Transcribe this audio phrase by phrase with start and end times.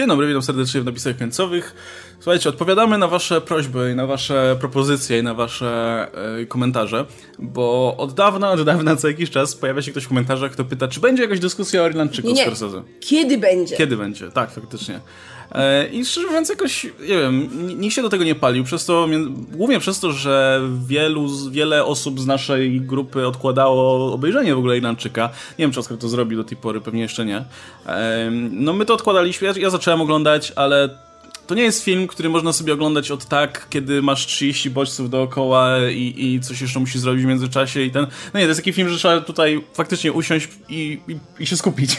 [0.00, 1.74] Dzień dobry, witam serdecznie w napisach końcowych.
[2.20, 6.06] Słuchajcie, odpowiadamy na wasze prośby i na wasze propozycje i na wasze
[6.42, 7.06] e, komentarze,
[7.38, 10.88] bo od dawna, od dawna, co jakiś czas pojawia się ktoś w komentarzach, kto pyta,
[10.88, 12.42] czy będzie jakaś dyskusja o Irlandczyku Nie, nie.
[12.42, 12.82] Scorsese.
[13.00, 13.76] Kiedy będzie?
[13.76, 14.30] Kiedy będzie?
[14.30, 15.00] Tak, faktycznie.
[15.52, 17.48] E, I szczerze mówiąc, jakoś, nie wiem,
[17.80, 19.08] nikt się do tego nie palił, przez to,
[19.52, 25.30] głównie przez to, że wielu, wiele osób z naszej grupy odkładało obejrzenie w ogóle Irlandczyka.
[25.58, 27.44] Nie wiem, czy Oskar to zrobił do tej pory, pewnie jeszcze nie.
[28.50, 30.88] No my to odkładaliśmy, ja, ja zacząłem oglądać, ale
[31.50, 35.78] to nie jest film, który można sobie oglądać od tak, kiedy masz 30 bodźców dookoła
[35.92, 38.06] i, i coś jeszcze musisz zrobić w międzyczasie i ten...
[38.34, 41.56] No nie, to jest taki film, że trzeba tutaj faktycznie usiąść i, i, i się
[41.56, 41.96] skupić,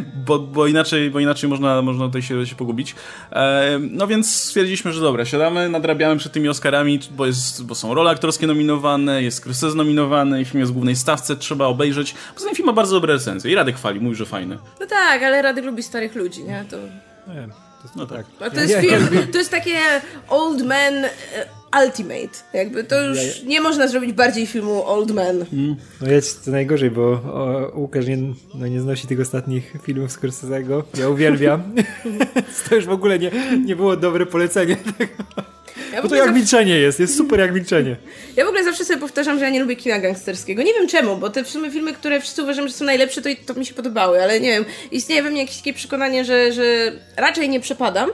[0.00, 2.94] bo, bo inaczej, bo inaczej można, można tutaj się, się pogubić.
[3.32, 7.94] E, no więc stwierdziliśmy, że dobra, siadamy, nadrabiamy przed tymi Oscarami, bo, jest, bo są
[7.94, 12.14] role aktorskie nominowane, jest Scorsese nominowany i film jest w głównej stawce, trzeba obejrzeć.
[12.34, 14.58] Poza tym film ma bardzo dobre recenzje i Radek chwali, mówi, że fajny.
[14.80, 16.64] No tak, ale Radek lubi starych ludzi, nie?
[16.70, 16.76] To,
[17.34, 18.26] Nie, to jest No tak.
[18.40, 19.78] a to jest film, to jest takie
[20.28, 21.10] old man e,
[21.84, 22.38] ultimate.
[22.54, 25.44] Jakby to już nie można zrobić bardziej filmu old man.
[26.00, 28.18] No jest to najgorzej, bo o, Łukasz nie,
[28.54, 30.82] no nie znosi tych ostatnich filmów Scorsese'ego.
[30.98, 31.62] Ja uwielbiam.
[32.68, 33.30] to już w ogóle nie,
[33.64, 34.76] nie było dobre polecenie.
[35.92, 37.96] Ja w, Bo to jak zawsze, milczenie jest, jest super jak milczenie.
[38.36, 40.62] ja w ogóle zawsze sobie powtarzam, że ja nie lubię kina gangsterskiego.
[40.62, 43.28] Nie wiem czemu, bo te w sumie filmy, które wszyscy uważam, że są najlepsze, to,
[43.46, 46.92] to mi się podobały, ale nie wiem, istnieje we mnie jakieś takie przekonanie, że, że
[47.16, 48.10] raczej nie przepadam.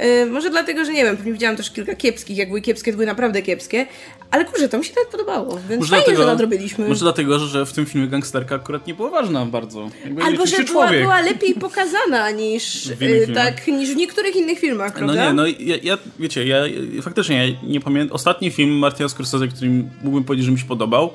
[0.00, 2.96] Yy, może dlatego, że nie wiem, pewnie widziałam też kilka kiepskich, jak były kiepskie, to
[2.96, 3.86] były naprawdę kiepskie,
[4.30, 6.88] ale kurczę, to mi się nawet podobało, więc fajnie, że nadrobiliśmy.
[6.88, 9.90] Może dlatego, że w tym filmie gangsterka akurat nie była ważna bardzo.
[10.04, 14.58] Jakby Albo że była, była lepiej pokazana niż, W y, tak, niż w niektórych innych
[14.58, 15.26] filmach, No prawda?
[15.26, 16.58] nie, no ja, ja wiecie, ja
[17.02, 18.14] faktycznie ja nie pamiętam.
[18.14, 19.70] Ostatni film Martina Scorsese, który
[20.02, 21.10] mógłbym powiedzieć, że mi się podobał.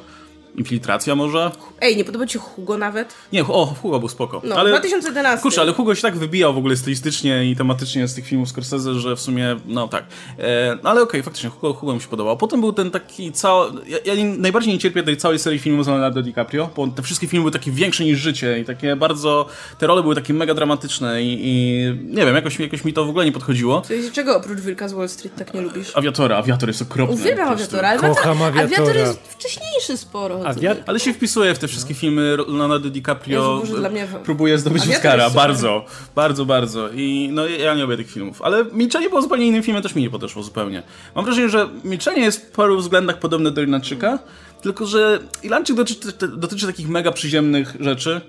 [0.56, 1.52] Infiltracja może?
[1.82, 3.14] Ej, nie podoba ci się Hugo nawet?
[3.34, 4.42] Nie, o, Hugo był spoko.
[4.44, 5.42] No, 2011.
[5.42, 8.94] Kurczę, ale Hugo się tak wybijał w ogóle stylistycznie i tematycznie z tych filmów Scorsese,
[9.00, 10.04] że w sumie, no tak.
[10.38, 12.38] E, no ale okej, faktycznie, Hugo, Hugo mi się podobał.
[12.38, 13.72] Potem był ten taki cały...
[13.88, 17.02] Ja, ja nie, najbardziej nie cierpię tej całej serii filmów z Leonardo DiCaprio, bo te
[17.02, 19.46] wszystkie filmy były takie większe niż życie i takie bardzo...
[19.80, 21.86] Te role były takie mega dramatyczne i, i
[22.16, 23.82] nie wiem, jakoś, jakoś mi to w ogóle nie podchodziło.
[23.90, 25.98] Jest, czego oprócz Wilka z Wall Street tak nie lubisz?
[25.98, 27.16] Awiatora, Awiator jest okropny.
[27.16, 27.50] Uwielbiam.
[27.50, 28.92] Awiatora, ale Kocham Awiator, Awiatora.
[28.92, 30.41] Awiator jest wcześniejszy sporo.
[30.44, 33.62] Awiat- Ale się wpisuje w te wszystkie filmy Leonardo DiCaprio.
[33.64, 35.30] Jezu, mnie- Próbuje zdobyć Awiator Oscara.
[35.30, 35.86] Bardzo,
[36.16, 36.90] bardzo, bardzo.
[36.90, 38.42] I no ja nie lubię tych filmów.
[38.42, 40.84] Ale Milczenie było zupełnie innym filmem, też mi nie podeszło zupełnie.
[41.16, 44.20] Mam wrażenie, że Milczenie jest w paru względach podobne do Irlandczyka,
[44.62, 46.08] tylko że Irlandczyk dotyczy,
[46.38, 48.22] dotyczy takich mega przyziemnych rzeczy.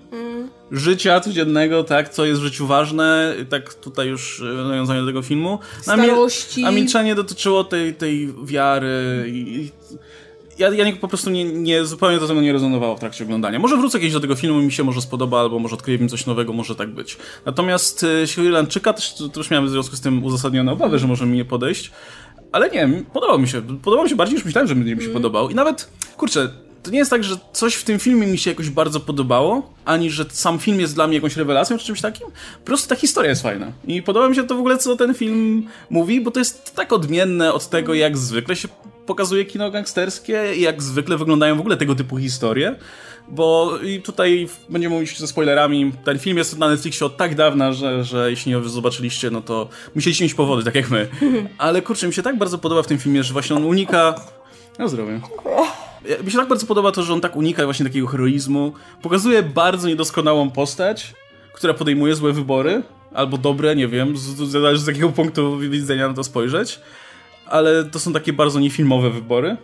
[0.70, 5.22] Życia codziennego, tak, co jest w życiu ważne, tak tutaj już e, nawiązanie do tego
[5.22, 5.58] filmu.
[5.86, 6.64] No, a Starości.
[6.64, 9.70] A Milczenie dotyczyło tej, tej wiary i, i
[10.58, 13.24] ja, ja nie, po prostu nie, nie, zupełnie to ze mną nie rezonowało w trakcie
[13.24, 13.58] oglądania.
[13.58, 16.10] Może wrócę kiedyś do tego filmu, mi się może spodoba, albo może odkryję w nim
[16.10, 17.16] coś nowego, może tak być.
[17.46, 20.98] Natomiast e, jeśli chodzi o Irlandczyka, też, też miałem w związku z tym uzasadnione obawy,
[20.98, 21.90] że może mi nie podejść.
[22.52, 23.62] Ale nie, podobał mi się.
[23.62, 25.50] Podobał mi się bardziej niż myślałem, że będzie mi się podobał.
[25.50, 26.48] I nawet, kurczę,
[26.82, 30.10] to nie jest tak, że coś w tym filmie mi się jakoś bardzo podobało, ani
[30.10, 32.26] że sam film jest dla mnie jakąś rewelacją czy czymś takim.
[32.60, 33.72] Po prostu ta historia jest fajna.
[33.86, 36.92] I podoba mi się to w ogóle, co ten film mówi, bo to jest tak
[36.92, 38.68] odmienne od tego, jak zwykle się
[39.06, 42.76] pokazuje kino gangsterskie i jak zwykle wyglądają w ogóle tego typu historie.
[43.28, 45.92] Bo i tutaj będziemy mówić ze spoilerami.
[46.04, 49.68] Ten film jest na Netflixie od tak dawna, że, że jeśli nie zobaczyliście, no to
[49.94, 51.08] musieliście mieć powody, tak jak my.
[51.58, 54.14] Ale kurczę, mi się tak bardzo podoba w tym filmie, że właśnie on unika.
[56.08, 58.72] Ja- Mi się tak bardzo podoba to, że on tak unika właśnie takiego heroizmu.
[59.02, 61.14] Pokazuje bardzo niedoskonałą postać,
[61.52, 62.82] która podejmuje złe wybory,
[63.14, 66.80] albo dobre, nie wiem, z- z- zależy z jakiego punktu widzenia na to spojrzeć.
[67.52, 69.56] Ale to są takie bardzo niefilmowe wybory.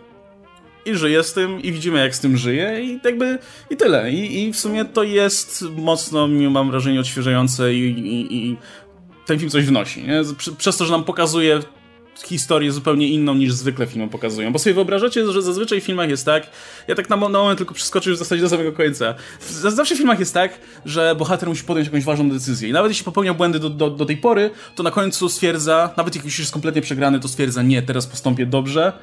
[0.85, 3.39] I żyje z tym, i widzimy jak z tym żyje, i jakby
[3.69, 4.11] i tyle.
[4.11, 8.57] I, i w sumie to jest mocno, mam wrażenie, odświeżające i, i, i
[9.25, 10.03] ten film coś wnosi.
[10.03, 10.21] Nie?
[10.37, 11.59] Prze- Przez to, że nam pokazuje
[12.25, 14.51] historię zupełnie inną niż zwykle filmy pokazują.
[14.51, 16.47] Bo sobie wyobrażacie, że zazwyczaj w filmach jest tak,
[16.87, 19.15] ja tak na, mo- na moment tylko przeskoczył w zasadzie do samego końca.
[19.49, 22.69] Zawsze w filmach jest tak, że bohater musi podjąć jakąś ważną decyzję.
[22.69, 26.15] I nawet jeśli popełnia błędy do, do, do tej pory, to na końcu stwierdza, nawet
[26.15, 28.93] jak już jest kompletnie przegrany, to stwierdza, nie, teraz postąpię dobrze.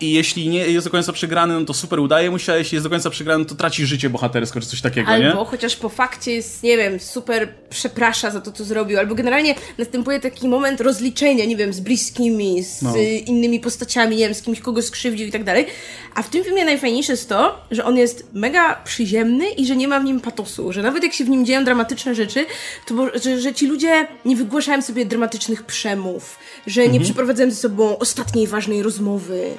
[0.00, 2.76] I jeśli nie jest do końca przegrany, no to super udaje mu się, a jeśli
[2.76, 5.30] jest do końca przegrany, to traci życie bohatersko, czy coś takiego, nie?
[5.30, 9.54] Albo chociaż po fakcie jest, nie wiem, super przeprasza za to, co zrobił, albo generalnie
[9.78, 12.94] następuje taki moment rozliczenia, nie wiem, z bliskimi, z No.
[13.26, 15.66] innymi postaciami, nie wiem, z kimś, kogo skrzywdził i tak dalej.
[16.14, 19.88] A w tym filmie najfajniejsze jest to, że on jest mega przyziemny i że nie
[19.88, 22.46] ma w nim patosu, że nawet jak się w nim dzieją dramatyczne rzeczy,
[22.86, 27.56] to bo, że, że ci ludzie nie wygłaszają sobie dramatycznych przemów, że nie przeprowadzają ze
[27.56, 29.50] sobą ostatniej ważnej rozmowy.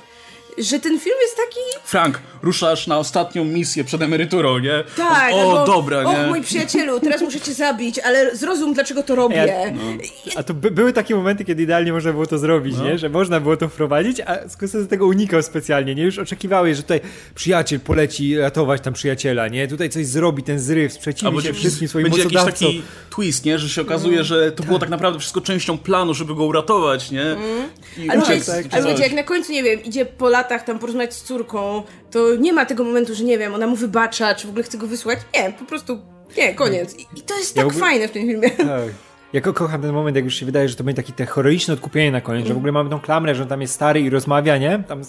[0.57, 1.59] Że ten film jest taki...
[1.83, 4.83] Frank, ruszasz na ostatnią misję przed emeryturą, nie?
[4.97, 6.09] Tak, o, albo, dobra, nie?
[6.21, 9.35] Och, mój przyjacielu, teraz muszę cię zabić, ale zrozum, dlaczego to robię.
[9.35, 9.73] Ja-
[10.35, 12.83] A to by, były takie momenty, kiedy idealnie można było to zrobić, No.
[12.83, 12.97] nie?
[12.97, 16.03] Że można było to wprowadzić, a Scorsese tego unikał specjalnie, nie?
[16.03, 17.01] Już oczekiwałeś, że tutaj
[17.35, 19.67] przyjaciel poleci ratować tam przyjaciela, nie?
[19.67, 22.67] Tutaj coś zrobi, ten zryw, sprzeciwi się wszystkim swoim będzie jakiś mocodawcom.
[22.67, 23.59] taki twist, nie?
[23.59, 27.35] Że się okazuje, że to było tak naprawdę wszystko częścią planu, żeby go uratować, nie?
[27.97, 28.65] I Ale, wiecie, coś.
[28.85, 32.53] wiecie, jak na końcu, nie wiem, idzie po latach tam porozmawiać z córką, to nie
[32.53, 35.19] ma tego momentu, że nie wiem, ona mu wybacza, czy w ogóle chce go wysłać.
[35.35, 35.99] Nie, po prostu,
[36.37, 36.95] nie, koniec.
[36.95, 38.49] I, i to jest Ja tak ogóle- fajne w tym filmie.
[38.51, 38.89] Tak.
[39.35, 41.73] Ja ko- kocham ten moment, jak już się wydaje, że to będzie takie te heroiczne
[41.73, 44.09] odkupienie na koniec, że w ogóle mamy tą klamrę, że on tam jest stary i
[44.09, 44.83] rozmawia, nie?
[44.87, 45.01] Tam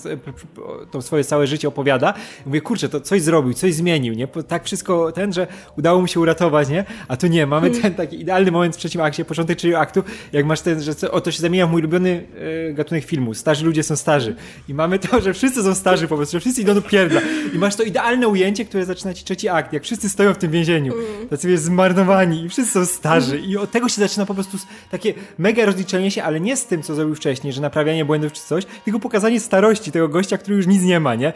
[0.90, 2.14] to swoje całe życie opowiada.
[2.46, 4.28] I mówię, kurczę, to coś zrobił, coś zmienił, nie?
[4.28, 5.46] Tak wszystko ten, że
[5.78, 6.84] udało mu się uratować, nie?
[7.08, 10.02] A tu nie, mamy ten taki idealny moment w trzecim akcie, początek trzeciego aktu,
[10.32, 12.26] jak masz ten, że co- o to się zamienia w mój ulubiony
[12.70, 13.34] e, gatunek filmu.
[13.34, 14.34] Starzy ludzie są starzy.
[14.68, 17.20] I mamy to, że wszyscy są starzy po prostu, że wszyscy idą do pierdla.
[17.54, 20.50] I masz to idealne ujęcie, które zaczyna ci trzeci akt, jak wszyscy stoją w tym
[20.50, 20.92] więzieniu.
[21.30, 23.38] Tacy wiesz, zmarnowani i wszyscy są starzy.
[23.38, 24.58] I od tego się zaczyna po prostu
[24.90, 28.42] takie mega rozliczenie się, ale nie z tym, co zrobił wcześniej, że naprawianie błędów czy
[28.42, 31.32] coś, tylko pokazanie starości tego gościa, który już nic nie ma, nie?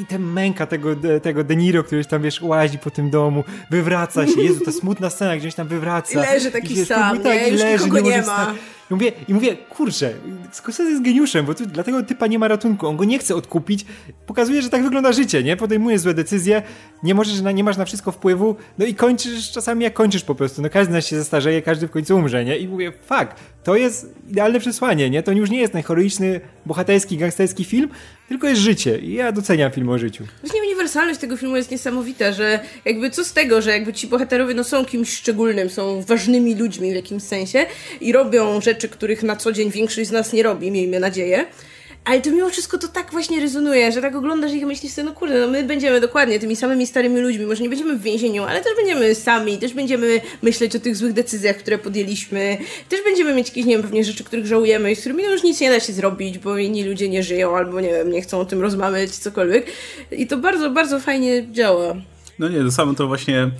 [0.00, 3.44] I ten męka tego, tego De Niro, który już tam, wiesz, łazi po tym domu,
[3.70, 4.42] wywraca się.
[4.42, 6.12] Jezu, ta smutna scena, gdzieś tam wywraca.
[6.12, 7.72] I leży taki wiesz, sam, próbuje- nie?
[7.72, 8.48] Już nikogo nie wstać.
[8.48, 8.54] ma.
[8.92, 10.12] I mówię, I mówię, kurczę,
[10.52, 13.34] Scorsese jest geniuszem, bo tu dla tego typa nie ma ratunku, on go nie chce
[13.34, 13.86] odkupić,
[14.26, 15.56] pokazuje, że tak wygląda życie, nie?
[15.56, 16.62] Podejmuje złe decyzje,
[17.02, 20.34] nie możesz, na, nie masz na wszystko wpływu, no i kończysz czasami jak kończysz po
[20.34, 22.58] prostu, no każdy nas się zestarzeje, każdy w końcu umrze, nie?
[22.58, 23.34] I mówię, fuck,
[23.64, 25.22] to jest idealne przesłanie, nie?
[25.22, 27.88] To już nie jest ten heroiczny, bohaterski, gangsterski film,
[28.32, 30.24] tylko jest życie i ja doceniam film o życiu.
[30.42, 34.54] Właśnie uniwersalność tego filmu jest niesamowita, że jakby co z tego, że jakby ci bohaterowie
[34.54, 37.66] no są kimś szczególnym, są ważnymi ludźmi w jakimś sensie
[38.00, 41.46] i robią rzeczy, których na co dzień większość z nas nie robi, miejmy nadzieję.
[42.04, 45.08] Ale to mimo wszystko to tak właśnie rezonuje, że tak oglądasz ich i myślisz sobie,
[45.08, 48.42] no kurde, no my będziemy dokładnie tymi samymi starymi ludźmi, może nie będziemy w więzieniu,
[48.42, 52.58] ale też będziemy sami, też będziemy myśleć o tych złych decyzjach, które podjęliśmy,
[52.88, 55.42] też będziemy mieć jakieś, nie wiem, pewnie rzeczy, których żałujemy i z którymi no już
[55.42, 58.40] nic nie da się zrobić, bo inni ludzie nie żyją, albo nie wiem, nie chcą
[58.40, 59.66] o tym rozmawiać, cokolwiek.
[60.12, 61.94] I to bardzo, bardzo fajnie działa.
[62.38, 63.50] No nie, to samo to właśnie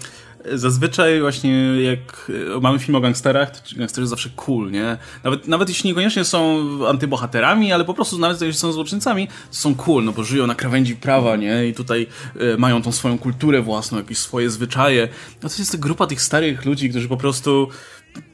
[0.54, 4.96] zazwyczaj właśnie jak e, mamy film o gangsterach, to gangsterzy zawsze cool, nie?
[5.24, 9.74] Nawet, nawet jeśli niekoniecznie są antybohaterami, ale po prostu nawet jeśli są złoczyńcami, to są
[9.74, 11.66] cool, no bo żyją na krawędzi prawa, nie?
[11.66, 12.06] I tutaj
[12.40, 15.08] e, mają tą swoją kulturę własną, jakieś swoje zwyczaje.
[15.42, 17.68] No to jest grupa tych starych ludzi, którzy po prostu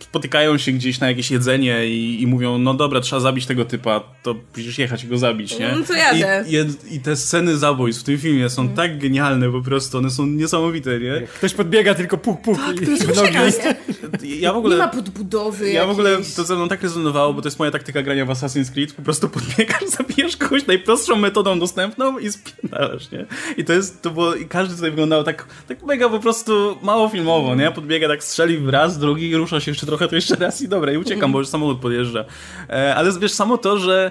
[0.01, 4.01] spotykają się gdzieś na jakieś jedzenie i, i mówią, no dobra, trzeba zabić tego typa,
[4.23, 5.69] to przecież jechać i go zabić, nie?
[5.79, 6.45] No to jadę.
[6.49, 6.55] I,
[6.93, 10.27] i, I te sceny zabójstw w tym filmie są tak genialne po prostu, one są
[10.27, 11.23] niesamowite, nie?
[11.39, 13.21] Ktoś podbiega tylko puk, puk i To jest w nogi.
[13.21, 13.53] uciekanie.
[14.23, 14.77] Ja w ogóle...
[14.77, 16.35] Nie ma podbudowy Ja w ogóle jakiejś.
[16.35, 18.93] to ze mną tak rezonowało, bo to jest moja taktyka grania w Assassin's Creed.
[18.93, 23.27] Po prostu podbiegasz, zabijesz kogoś najprostszą metodą dostępną i spierdalasz, nie?
[23.57, 27.09] I to jest, to było, i każdy tutaj wyglądał tak, tak mega po prostu mało
[27.09, 27.71] filmowo, nie?
[27.71, 30.97] Podbiega, tak strzeli raz, drugi, rusza się jeszcze trochę, to jeszcze raz i dobra, i
[30.97, 32.25] uciekam, bo już samochód podjeżdża.
[32.71, 34.11] E, ale wiesz, samo to, że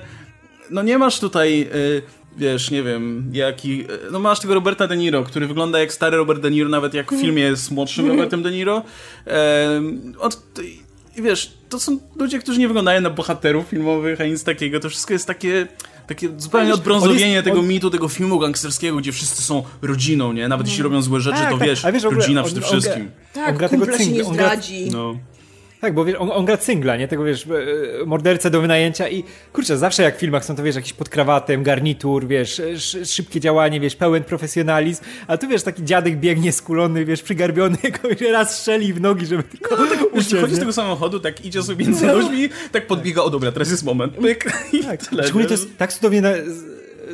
[0.70, 1.62] no nie masz tutaj...
[1.62, 3.82] E, Wiesz, nie wiem, jaki.
[3.82, 6.94] e, No masz tego Roberta De Niro, który wygląda jak stary Robert De Niro, nawet
[6.94, 8.84] jak w filmie jest młodszym Robertem De Niro.
[9.26, 10.42] Ehm, od,
[11.18, 14.80] wiesz, to są ludzie, którzy nie wyglądają na bohaterów filmowych, a nic takiego.
[14.80, 15.68] To wszystko jest takie,
[16.08, 20.48] takie zupełnie odbrązowienie jest- tego on- mitu, tego filmu gangsterskiego, gdzie wszyscy są rodziną, nie?
[20.48, 22.72] Nawet jeśli robią złe rzeczy, Tak, to tak, wiesz, a wiesz, rodzina on- przede on
[22.72, 23.12] wszystkim.
[23.34, 24.90] Tak, On gra tego się nie cynga, on gra- zdradzi.
[24.92, 25.18] No.
[25.82, 27.08] Tak, bo wiesz, on, on gra cyngla, nie?
[27.08, 27.46] Tego wiesz,
[28.02, 31.10] e, mordercę do wynajęcia i kurczę, zawsze jak w filmach są to wiesz, jakiś pod
[31.10, 36.52] krawatem, garnitur, wiesz, sz, szybkie działanie, wiesz, pełen profesjonalizm, a tu wiesz, taki dziadek biegnie
[36.52, 40.74] skulony, wiesz, przygarbiony, jakoś raz strzeli w nogi, żeby tylko No, tak, uciec, z tego
[40.74, 44.80] samochodu, tak idzie sobie między ludźmi, tak podbiega, o dobra, teraz jest moment, pyk, i
[44.84, 45.24] Tak, tyle.
[45.24, 46.30] szczególnie to jest tak cudownie na,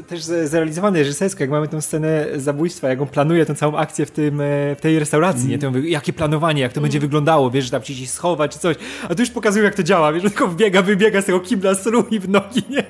[0.07, 4.11] też zrealizowane reżysersko, jak mamy tę scenę zabójstwa, jak on planuje tę całą akcję w,
[4.11, 5.59] tym, e, w tej restauracji, nie?
[5.59, 8.59] To mówię, jakie planowanie, jak to będzie wyglądało, wiesz, że tam ci się schować czy
[8.59, 8.75] coś,
[9.09, 12.19] a tu już pokazują jak to działa, wiesz, tylko wbiega, wybiega z tego kibla, strumi
[12.19, 12.83] w nogi, nie?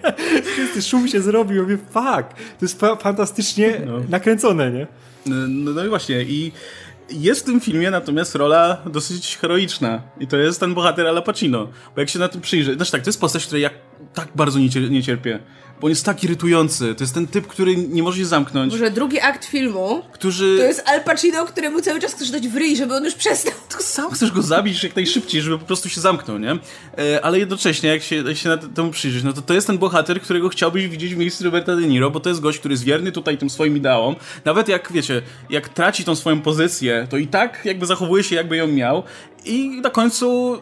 [0.53, 2.29] Wszyscy szum się zrobił, mówię, fuck,
[2.59, 4.87] to jest fa fantastycznie nakręcone, nie?
[5.25, 6.51] No, no i właśnie, i
[7.09, 10.01] jest w tym filmie natomiast rola dosyć heroiczna.
[10.19, 11.67] I to jest ten bohater Al Pacino.
[11.95, 12.75] Bo jak się na tym przyjrzy...
[12.75, 13.69] Znaczy tak, to jest postać, której ja
[14.13, 15.39] tak bardzo nie, cier nie cierpię.
[15.83, 16.95] Bo on jest tak irytujący.
[16.95, 18.71] To jest ten typ, który nie może się zamknąć.
[18.71, 20.57] Może drugi akt filmu Którzy...
[20.57, 23.53] to jest Al Pacino, któremu cały czas chcesz dać w ryj, żeby on już przestał.
[23.69, 26.51] Tylko sam chcesz go zabić jak najszybciej, żeby po prostu się zamknął, nie?
[26.51, 29.77] E, ale jednocześnie, jak się, jak się na temu przyjrzeć, no to to jest ten
[29.77, 32.83] bohater, którego chciałbyś widzieć w miejscu Roberta De Niro, bo to jest gość, który jest
[32.83, 34.15] wierny tutaj tym swoim ideałom.
[34.45, 38.57] Nawet jak, wiecie, jak traci tą swoją pozycję, to i tak jakby zachowuje się, jakby
[38.57, 39.03] ją miał
[39.45, 40.57] i na końcu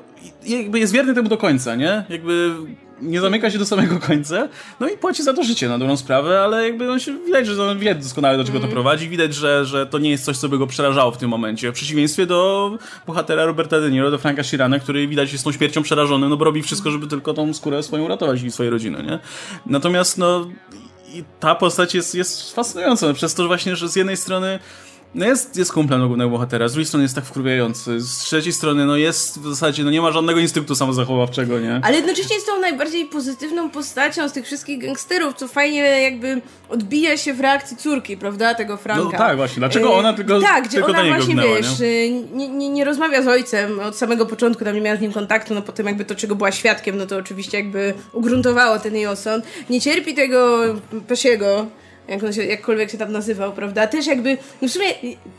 [0.46, 2.06] jakby jest wierny temu do końca, nie?
[2.10, 2.56] Jakby
[3.02, 4.48] nie zamyka się do samego końca,
[4.80, 7.64] no i płaci za to życie na dobrą sprawę, ale jakby on się, widać, że
[7.64, 10.50] on wie doskonale do czego to prowadzi, widać, że, że to nie jest coś, co
[10.50, 12.72] by go przerażało w tym momencie, w przeciwieństwie do
[13.08, 16.46] bohatera Roberta De Niro, do Franka Shirana, który widać jest tą śmiercią przerażony, no bo
[16.46, 19.20] robi wszystko, żeby tylko tą skórę swoją uratować i swojej rodziny, nie?
[19.66, 20.48] Natomiast no
[21.14, 24.60] i ta postać jest, jest fascynująca przez to, że właśnie, że z jednej strony
[25.16, 28.86] no jest, jest kumplem głównego bohatera, z drugiej strony jest tak wkurwiający, z trzeciej strony
[28.86, 31.80] no jest w zasadzie, no nie ma żadnego instynktu samozachowawczego, nie?
[31.84, 37.18] Ale jednocześnie jest tą najbardziej pozytywną postacią z tych wszystkich gangsterów, co fajnie jakby odbija
[37.18, 39.04] się w reakcji córki, prawda, tego Franka.
[39.04, 42.48] No tak, właśnie, dlaczego ona tylko Tak, gdzie tylko ona na właśnie, gnęła, wiesz, nie?
[42.48, 45.62] Nie, nie rozmawia z ojcem od samego początku, tam nie miała z nim kontaktu, no
[45.62, 49.46] potem jakby to, czego była świadkiem, no to oczywiście jakby ugruntowało ten jej osąd.
[49.70, 50.60] Nie cierpi tego
[51.08, 51.68] Pesiego,
[52.12, 53.88] jak on się, jakkolwiek się tam nazywał, prawda?
[53.88, 54.86] Też jakby, no w sumie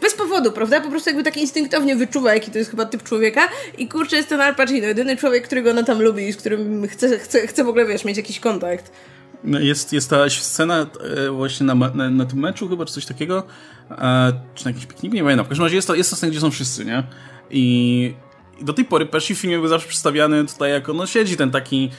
[0.00, 0.80] bez powodu, prawda?
[0.80, 3.48] Po prostu jakby tak instynktownie wyczuwa, jaki to jest chyba typ człowieka
[3.78, 6.88] i kurczę, jest ten Al Pacino, jedyny człowiek, którego ona tam lubi i z którym
[6.88, 8.92] chce, chce, chce w ogóle, wiesz, mieć jakiś kontakt.
[9.44, 10.86] No jest, jest ta scena
[11.26, 13.42] e, właśnie na, na, na tym meczu chyba, czy coś takiego,
[13.90, 15.46] e, czy na jakimś pikniku, nie pamiętam.
[15.46, 17.02] W każdym razie jest to, jest to scena, gdzie są wszyscy, nie?
[17.50, 18.14] I,
[18.60, 21.90] do tej pory Pesci w filmie był zawsze przedstawiany tutaj jako, no siedzi ten taki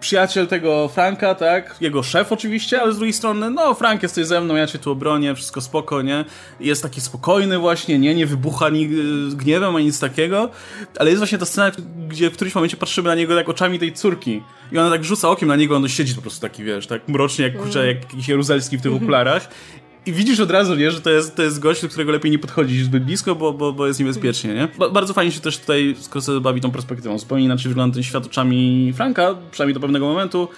[0.00, 1.76] przyjaciel tego Franka, tak?
[1.80, 4.90] Jego szef oczywiście, ale z drugiej strony, no Frank jesteś ze mną, ja cię tu
[4.90, 6.24] obronię, wszystko spoko, nie?
[6.60, 8.14] Jest taki spokojny właśnie, nie?
[8.14, 8.88] Nie wybucha ni
[9.34, 10.50] gniewem ani nic takiego,
[10.98, 11.72] ale jest właśnie ta scena,
[12.08, 15.28] gdzie w którymś momencie patrzymy na niego jak oczami tej córki i ona tak rzuca
[15.28, 18.28] okiem na niego, on siedzi po prostu taki, wiesz, tak mrocznie jak, kurczę, jak jakiś
[18.28, 19.48] Jaruzelski w tych okularach
[20.08, 22.38] i widzisz od razu, nie, że to jest, to jest gość, do którego lepiej nie
[22.38, 24.68] podchodzić zbyt blisko, bo, bo, bo jest niebezpiecznie, nie?
[24.78, 27.18] Ba bardzo fajnie się też tutaj Scorsese bawi tą perspektywą.
[27.18, 30.48] Zupełnie inaczej wygląda ten świat oczami Franka, przynajmniej do pewnego momentu,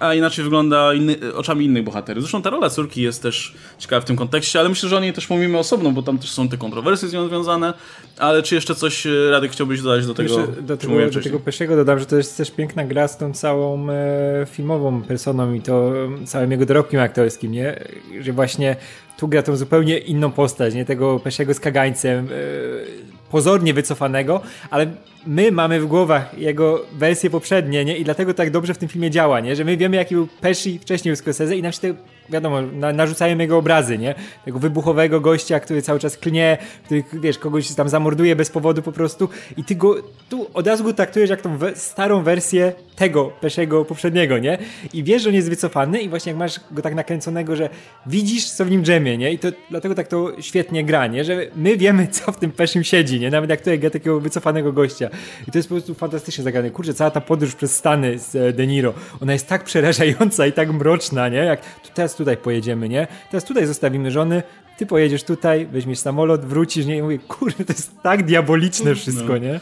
[0.00, 2.22] a inaczej wygląda inny, oczami innych bohaterów.
[2.22, 5.12] Zresztą ta rola córki jest też ciekawa w tym kontekście, ale myślę, że o niej
[5.12, 7.74] też mówimy osobno, bo tam też są te kontrowersje z nią związane.
[8.18, 10.40] Ale czy jeszcze coś, e, Radek, chciałbyś dodać do tego?
[10.40, 13.32] Jeszcze do tego, do tego Pesiego dodam, że to jest też piękna gra z tą
[13.32, 15.92] całą e, filmową personą i to
[16.24, 17.80] całym jego dorobkiem aktorskim, nie?
[18.20, 18.76] Że właśnie
[19.18, 20.84] tu gra tą zupełnie inną postać, nie?
[20.84, 24.86] Tego Pesiego z kagańcem, e, pozornie wycofanego, ale
[25.26, 27.96] my mamy w głowach jego wersje poprzednie, nie?
[27.96, 29.56] I dlatego tak dobrze w tym filmie działa, nie?
[29.56, 31.94] Że my wiemy, jaki był Pesci wcześniej u Scorsese i nam się te,
[32.30, 34.14] wiadomo, na, narzucają jego obrazy, nie?
[34.44, 38.92] Tego wybuchowego gościa, który cały czas klnie, który, wiesz, kogoś tam zamorduje bez powodu po
[38.92, 39.94] prostu i ty go,
[40.28, 44.58] tu od razu go traktujesz jak tą we starą wersję tego Pesiego poprzedniego, nie?
[44.92, 47.68] I wiesz, że on jest wycofany i właśnie jak masz go tak nakręconego, że
[48.06, 49.32] widzisz, co w nim drzemie, nie?
[49.32, 51.24] I to dlatego tak to świetnie gra, nie?
[51.24, 53.30] Że my wiemy, co w tym Pesim siedzi, nie?
[53.30, 55.10] Nawet jak tutaj gra takiego wycofanego gościa.
[55.48, 56.70] I to jest po prostu fantastycznie zagrane.
[56.70, 60.52] Kurczę, cała ta podróż przez Stany z e, De Niro, ona jest tak przerażająca i
[60.52, 61.38] tak mroczna, nie?
[61.38, 61.60] Jak
[61.94, 63.06] teraz tutaj pojedziemy, nie?
[63.30, 64.42] Teraz tutaj zostawimy żony,
[64.78, 66.96] ty pojedziesz tutaj, weźmiesz samolot, wrócisz, nie?
[66.96, 69.38] I mówię, kurde, to jest tak diaboliczne wszystko, no.
[69.38, 69.60] nie?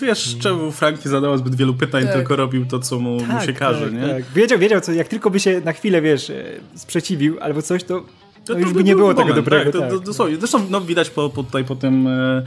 [0.00, 2.12] Wiesz, czemu Frank nie zadawał zbyt wielu pytań, tak.
[2.14, 4.08] tylko robił to, co mu, tak, mu się każe, tak, nie?
[4.08, 4.24] Tak.
[4.34, 8.02] Wiedział, wiedział, co, jak tylko by się na chwilę, wiesz, e, sprzeciwił albo coś, to
[8.44, 9.80] to, już by nie było moment, tego dobrego.
[9.80, 10.00] Tak, tak.
[10.00, 10.36] dosłownie.
[10.36, 12.44] Zresztą no, widać po, po, tutaj po tym e, e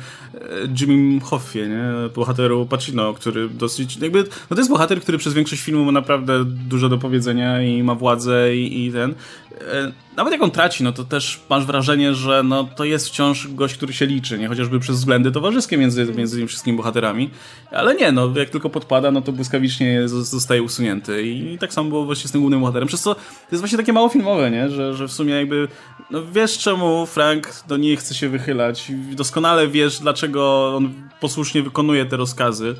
[0.79, 1.83] Jimmy Hoffie, nie?
[2.15, 6.45] bohateru Pacino, który dosyć, jakby, no to jest bohater, który przez większość filmu ma naprawdę
[6.45, 9.13] dużo do powiedzenia i ma władzę i, i ten.
[9.61, 13.47] E, nawet jak on traci, no to też masz wrażenie, że no, to jest wciąż
[13.47, 14.47] gość, który się liczy, nie?
[14.47, 17.29] Chociażby przez względy towarzyskie między, między tymi wszystkimi bohaterami.
[17.71, 21.23] Ale nie, no jak tylko podpada, no to błyskawicznie zostaje usunięty.
[21.23, 22.87] I, tak samo było właśnie z tym głównym bohaterem.
[22.87, 24.69] Przez co to jest właśnie takie mało filmowe, nie?
[24.69, 25.67] Że, że w sumie jakby,
[26.11, 28.91] no wiesz czemu Frank do nie chce się wychylać.
[29.11, 32.75] Doskonale wiesz, dlaczego on posłusznie wykonuje te rozkazy.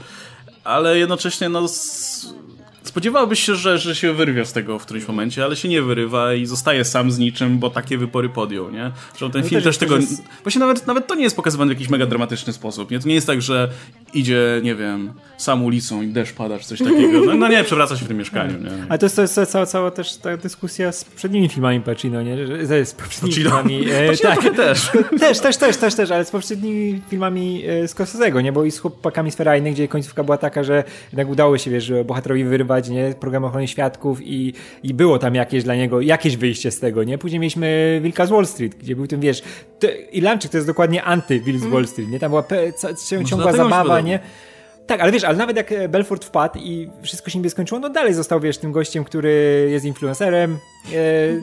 [0.63, 1.67] Ale jednocześnie, no...
[2.93, 6.33] Spodziewałbyś się, że, że się wyrwie z tego w którymś momencie, ale się nie wyrywa
[6.33, 8.91] i zostaje sam z niczym, bo takie wypory podjął, nie?
[9.17, 9.95] Że ten no film też, tego...
[9.95, 10.23] Jest...
[10.43, 12.99] Właśnie nawet, nawet to nie jest pokazywane w jakiś mega dramatyczny sposób, nie?
[12.99, 13.69] To nie jest tak, że
[14.13, 17.25] idzie, nie wiem, sam ulicą i deszcz pada, czy coś takiego.
[17.25, 18.71] No, no nie, przewraca się w tym mieszkaniu, nie?
[18.89, 22.47] Ale to jest, to jest cała, cała też ta dyskusja z poprzednimi filmami Pacino, nie?
[22.47, 23.49] Że, z poprzednimi Pacino?
[23.49, 23.91] filmami...
[23.91, 24.91] E, tak, też.
[25.19, 28.51] też, też, też, też, też, ale z poprzednimi filmami e, Scorsese'ego, nie?
[28.51, 31.93] Bo i z chłopakami z Ferrari, gdzie końcówka była taka, że jednak udało się, wiesz,
[32.05, 32.43] bohaterowi
[32.89, 33.19] wyrywać, nie?
[33.19, 37.17] Program ochrony świadków i, i było tam jakieś dla niego, jakieś wyjście z tego, nie?
[37.17, 39.43] Później mieliśmy Wilka z Wall Street, gdzie był ten, wiesz,
[39.79, 42.19] to, Irlandczyk to jest dokładnie anty-Wilk z Wall Street, nie?
[42.19, 42.43] Tam była
[43.25, 44.19] ciągła zabawa, nie?
[44.87, 47.89] Tak, ale wiesz, ale nawet jak e, Belfort wpadł i wszystko się niby skończyło, no
[47.89, 50.57] dalej został, wiesz, tym gościem, który jest influencerem,
[50.93, 50.97] e,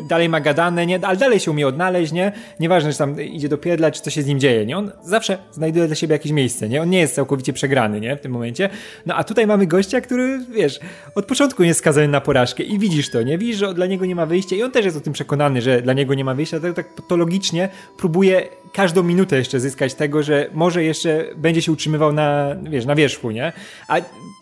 [0.09, 1.07] dalej ma gadane, nie?
[1.07, 2.33] Ale dalej się umie odnaleźć, nie?
[2.61, 4.79] Nieważne, czy tam idzie do piedla, czy co się z nim dzieje, nie?
[4.79, 6.83] On zawsze znajduje dla siebie jakieś miejsce, nie?
[6.83, 8.17] On nie jest całkowicie przegrany, nie?
[8.17, 8.69] W tym momencie.
[9.07, 10.81] No a tutaj mamy gościa, który, wiesz,
[11.15, 13.39] od początku jest skazany na porażkę i widzisz to, nie?
[13.39, 15.83] Widzisz, że dla niego nie ma wyjścia i on też jest o tym przekonany, że
[15.83, 17.69] dla niego nie ma wyjścia, tak, tak patologicznie
[17.99, 22.95] próbuje każdą minutę jeszcze zyskać tego, że może jeszcze będzie się utrzymywał na, wiesz, na
[22.95, 23.53] wierzchu, nie?
[23.89, 23.97] A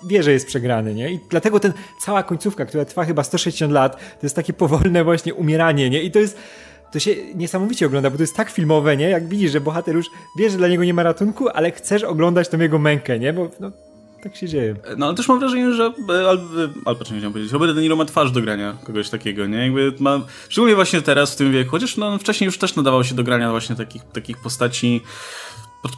[0.07, 1.13] wie, że jest przegrany, nie?
[1.13, 5.35] I dlatego ten cała końcówka, która trwa chyba 160 lat, to jest takie powolne właśnie
[5.35, 6.03] umieranie, nie?
[6.03, 6.39] I to jest
[6.93, 9.09] to się niesamowicie ogląda, bo to jest tak filmowe, nie?
[9.09, 10.07] Jak widzisz, że bohater już
[10.39, 13.33] wie, że dla niego nie ma ratunku, ale chcesz oglądać tą jego mękę, nie?
[13.33, 13.73] Bo no,
[14.23, 14.77] tak się dzieje.
[14.97, 16.41] No ale też mam wrażenie, że e, Al,
[16.85, 19.59] Al Pacino chciałem powiedzieć, Robert De Niro ma twarz do grania kogoś takiego, nie?
[19.59, 23.15] Jakby ma, szczególnie właśnie teraz w tym wieku, chociaż no, wcześniej już też nadawał się
[23.15, 25.09] do grania właśnie takich, takich postaci po-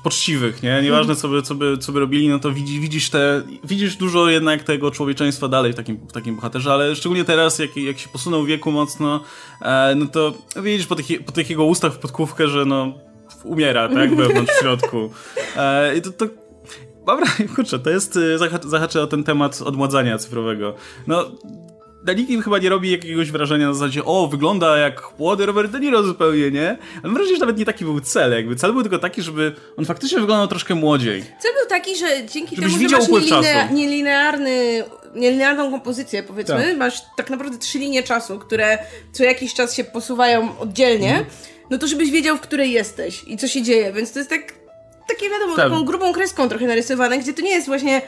[0.03, 0.83] poczciwych, nie?
[0.83, 4.29] Nieważne co by, co by, co by robili, no to widzisz, widzisz te, widzisz dużo
[4.29, 8.09] jednak tego człowieczeństwa dalej w takim, w takim bohaterze, ale szczególnie teraz, jak, jak się
[8.09, 9.21] posunął wieku mocno,
[9.63, 12.95] e, no to widzisz po tych, po tych jego ustach w podkówkę, że no
[13.45, 15.11] umiera, tak, wewnątrz w środku.
[15.57, 16.27] E, I to, to
[17.07, 20.75] Dobra, kurczę, to jest, zaha- zahaczę o ten temat odmładzania cyfrowego.
[21.07, 21.31] No,
[22.07, 25.81] na nikim chyba nie robi jakiegoś wrażenia na zasadzie, o, wygląda jak młody Robert De
[25.81, 26.69] Niro zupełnie, nie?
[26.69, 28.57] Ale mam wrażenie, że nawet nie taki był cel, jakby.
[28.57, 31.23] Cel był tylko taki, żeby on faktycznie wyglądał troszkę młodziej.
[31.41, 33.75] Cel był taki, że dzięki Żebyś temu, że masz upływ nieline, czasu.
[33.75, 36.77] nielinearny, nielinearną kompozycję, powiedzmy, Tak.
[36.77, 38.79] masz tak naprawdę trzy linie czasu, które
[39.13, 41.27] co jakiś czas się posuwają oddzielnie, Mhm.
[41.71, 44.43] no to żebyś wiedział, w której jesteś i co się dzieje, więc to jest tak,
[45.09, 45.65] takie wiadomo, Tak.
[45.71, 48.03] taką grubą kreską trochę narysowane, gdzie to nie jest właśnie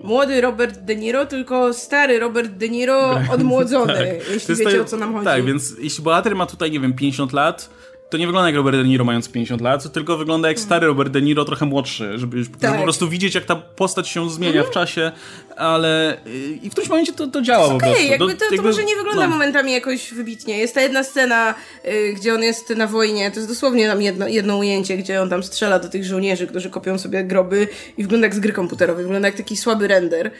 [0.00, 3.94] młody Robert De Niro, tylko stary Robert De Niro odmłodzony,
[4.26, 5.24] To jeśli wiecie to- o co nam chodzi.
[5.24, 7.70] Tak, więc jeśli bohater ma tutaj, nie wiem, 50 lat,
[8.10, 11.12] to nie wygląda jak Robert De Niro mając 50 lat, tylko wygląda jak stary Robert
[11.12, 12.76] De Niro, trochę młodszy, żeby, żeby Tak.
[12.76, 15.12] po prostu widzieć, jak ta postać się zmienia w czasie,
[15.56, 18.10] ale y, i w którymś momencie to, to działa po Okej, prostu.
[18.10, 19.28] jakby to, to jakby- może nie wygląda no.
[19.28, 20.58] momentami jakoś wybitnie.
[20.58, 24.28] Jest ta jedna scena, y, gdzie on jest na wojnie, to jest dosłownie tam jedno,
[24.28, 28.26] jedno ujęcie, gdzie on tam strzela do tych żołnierzy, którzy kopią sobie groby i wygląda
[28.26, 30.30] jak z gry komputerowej, wygląda jak taki słaby render,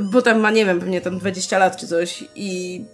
[0.00, 2.84] bo tam ma, nie wiem, pewnie tam 20 lat czy coś i...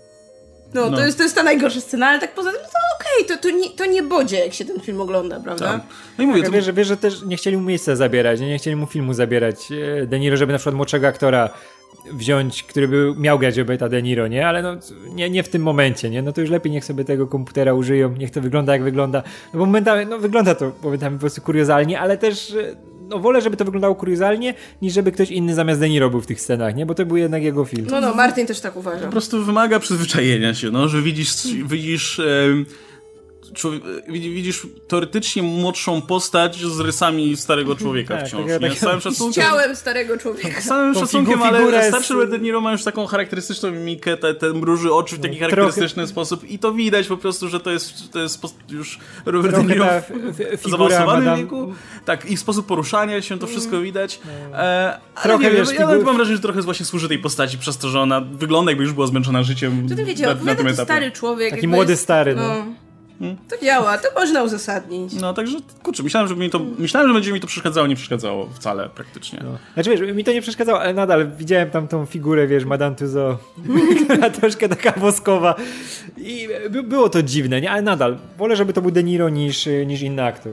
[0.74, 0.96] No, No.
[0.96, 3.42] To, jest, to jest ta najgorsza scena, ale tak poza tym, no to okej, to,
[3.42, 5.72] to, nie, to nie bodzie, jak się ten film ogląda, prawda?
[5.72, 5.80] Tak.
[6.18, 8.40] No i mówię, Tak, to, wiesz, że, wiesz, że też nie chcieli mu miejsca zabierać,
[8.40, 9.72] nie, nie chcieli mu filmu zabierać
[10.02, 11.50] e, De Niro, żeby na przykład młodszego aktora
[12.12, 14.48] wziąć, który by miał grać Roberta De Niro, nie?
[14.48, 14.76] Ale no,
[15.14, 16.22] nie, nie w tym momencie, nie?
[16.22, 19.22] No to już lepiej niech sobie tego komputera użyją, niech to wygląda jak wygląda.
[19.52, 22.76] No bo momentami, no wygląda to momentami po prostu kuriozalnie, ale też e,
[23.08, 26.26] no wolę, żeby to wyglądało kuriozalnie, niż żeby ktoś inny zamiast De Niro był w
[26.26, 26.86] tych scenach, nie?
[26.86, 27.86] Bo to był jednak jego film.
[27.90, 29.04] No, no, Martin też tak uważa.
[29.04, 31.32] po prostu wymaga przyzwyczajenia się, no, że widzisz,
[31.66, 32.66] widzisz, em,
[33.54, 38.74] człowie- widzi- widzisz teoretycznie młodszą postać z rysami starego człowieka Tak, wciąż, takiego- nie?
[38.74, 39.42] Z całym szacunkiem.
[39.44, 40.60] ciałem starego człowieka.
[40.60, 44.34] Z całym Tą szacunkiem, ale starszy Robert De Niro ma już taką charakterystyczną mimikę, te,
[44.34, 48.12] te mruży oczy w taki charakterystyczny sposób i to widać po prostu, że to jest,
[48.12, 49.86] to jest już Robert De Trochę Niro
[50.64, 51.72] w zaawansowanym wieku.
[52.04, 54.20] Tak, i sposób poruszania się, to wszystko widać.
[54.52, 57.18] E, ale Trochę, nie wiesz, ja nawet figu- mam wrażenie, że trochę właśnie służy tej
[57.18, 60.34] postaci przez to, że ona wygląda jakby już była zmęczona życiem To ty wiecie, na,
[60.34, 60.74] na tym to etapie.
[60.84, 61.50] stary człowiek.
[61.50, 62.64] Taki młody jest- stary, no.
[63.20, 65.12] To działa, to można uzasadnić.
[65.12, 68.48] No także, kurczę, myślałem, że mi to, myślałem, że będzie mi to przeszkadzało, nie przeszkadzało
[68.54, 69.42] wcale praktycznie.
[69.74, 73.38] Znaczy wiesz, mi to nie przeszkadzało, ale nadal widziałem tam tą figurę, wiesz, Madame Tuzo,
[74.04, 75.54] która troszkę taka woskowa
[76.16, 77.70] i by, było to dziwne, nie?
[77.70, 80.52] Ale nadal, wolę, żeby to był De Niro niż, niż inny aktor.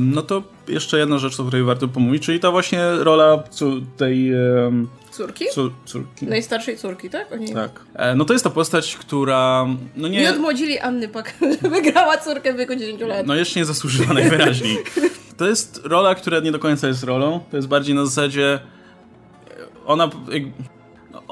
[0.00, 3.42] No to jeszcze jedna rzecz, o której warto pomówić, czyli ta właśnie rola
[3.96, 4.32] tej
[5.16, 5.44] Córki?
[5.84, 6.26] córki.
[6.26, 7.32] Najstarszej córki, tak?
[7.32, 7.54] Oni...
[7.54, 7.80] Tak.
[7.94, 12.16] E, no to jest ta postać, która no Nie nie, odmłodzili Anny Pak, żeby grała
[12.16, 13.26] córkę w wieku 10 lat.
[13.26, 14.78] no jeszcze nie zasłużyła najwyraźniej.
[15.36, 18.60] To jest rola, która nie do końca jest rolą, to jest bardziej na zasadzie
[19.86, 20.10] ona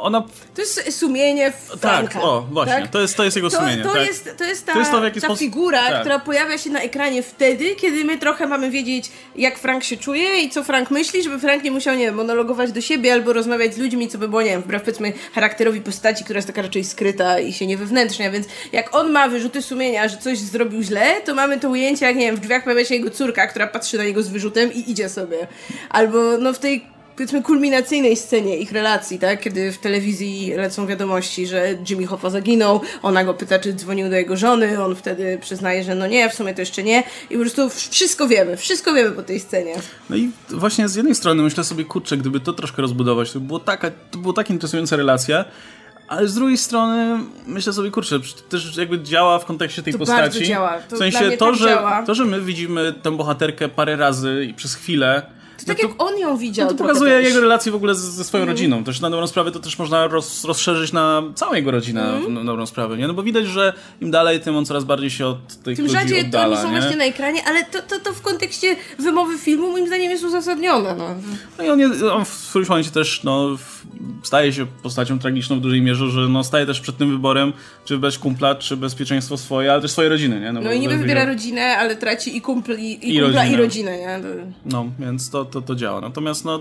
[0.04, 0.20] ona
[0.54, 2.12] To jest sumienie Franka.
[2.14, 2.90] tak, o właśnie, tak?
[2.90, 4.06] to jest to jest jego To, sumienie, to, tak.
[4.06, 6.00] jest, to jest ta, To jest to, ta sposób- figura, tak.
[6.00, 10.40] która pojawia się na ekranie wtedy, kiedy my trochę mamy wiedzieć, jak Frank się czuje
[10.42, 13.74] i co Frank myśli, żeby Frank nie musiał, nie wiem, monologować do siebie albo rozmawiać
[13.74, 16.84] z ludźmi, co by było, nie wiem, wbrew powiedzmy charakterowi postaci, która jest taka raczej
[16.84, 21.20] skryta i się nie wewnętrznia, więc jak on ma wyrzuty sumienia, że coś zrobił źle,
[21.24, 23.98] to mamy to ujęcie, jak nie wiem, w drzwiach pojawia się jego córka, która patrzy
[23.98, 25.46] na niego z wyrzutem i idzie sobie.
[25.90, 29.40] Albo no w tej powiedzmy kulminacyjnej scenie ich relacji, tak?
[29.40, 34.16] Kiedy w telewizji lecą wiadomości, że Jimmy Hoffa zaginął, ona go pyta, czy dzwonił do
[34.16, 37.40] jego żony, on wtedy przyznaje, że no nie, w sumie to jeszcze nie i po
[37.40, 39.74] prostu wszystko wiemy, wszystko wiemy po tej scenie.
[40.10, 43.46] No i właśnie z jednej strony myślę sobie, kurczę, gdyby to troszkę rozbudować, to by
[43.46, 45.44] było taka, to była tak interesująca relacja,
[46.08, 50.20] ale z drugiej strony myślę sobie, kurczę, też jakby działa w kontekście tej To postaci.
[50.20, 50.78] bardzo działa.
[50.88, 52.02] To w sensie dla mnie to, tak że, działa.
[52.02, 55.22] to, że my widzimy tę bohaterkę parę razy i przez chwilę,
[55.58, 57.24] To tak no jak on ją widział no to pokazuje też.
[57.28, 58.84] Jego relację w ogóle ze swoją rodziną.
[58.84, 62.34] Też na dobrą sprawę to też można roz, rozszerzyć na całą jego rodzinę Mhm.
[62.34, 63.06] na dobrą sprawę, nie?
[63.08, 65.96] No bo widać, że im dalej, tym on coraz bardziej się od tych Tym ludzi
[65.98, 66.80] rzadziej to oddala, oni są nie?
[66.80, 70.94] właśnie na ekranie, ale to, to, to w kontekście wymowy filmu moim zdaniem jest uzasadnione.
[70.98, 71.08] No.
[71.58, 73.56] No i on, jest, on w którymś momencie też no,
[74.22, 77.52] staje się postacią tragiczną w dużej mierze, że no, staje też przed tym wyborem,
[77.84, 80.52] czy wybrać kumpla, czy bezpieczeństwo swoje, ale też swojej rodziny, nie?
[80.52, 83.54] No bo- i niby wybiera rodzinę, ale traci i kumpli, i, I kumpla, rodzinę.
[83.58, 84.20] i rodzinę, nie?
[84.22, 84.28] To...
[84.64, 86.00] No, więc to, to, to działa.
[86.00, 86.60] Natomiast no,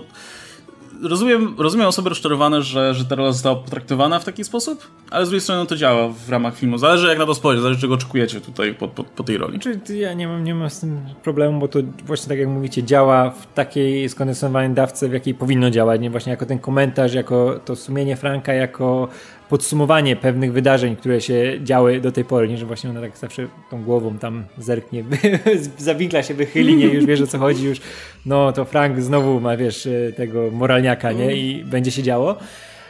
[1.02, 5.28] rozumiem, rozumiem osoby rozczarowane, że, że ta rola została potraktowana w taki sposób, ale z
[5.28, 6.78] drugiej strony to działa w ramach filmu.
[6.78, 9.52] Zależy jak na to spojrzeć, zależy czego oczekujecie tutaj po, po, po tej roli.
[9.62, 12.82] Znaczy, ja nie mam, nie mam z tym problemu, bo to właśnie tak jak mówicie,
[12.82, 17.60] działa w takiej skondensowanej dawce, w jakiej powinno działać, nie właśnie jako ten komentarz, jako
[17.64, 19.08] to sumienie Franka, jako
[19.48, 23.46] podsumowanie pewnych wydarzeń, które się działy do tej pory, nie, że właśnie ona tak zawsze
[23.70, 25.04] tą głową tam zerknie,
[25.78, 27.80] zawinkla się, wychyli, nie, już wiesz o co chodzi, już
[28.26, 32.36] no to Frank znowu ma, wiesz, e, tego moralniaka, nie, i będzie się działo.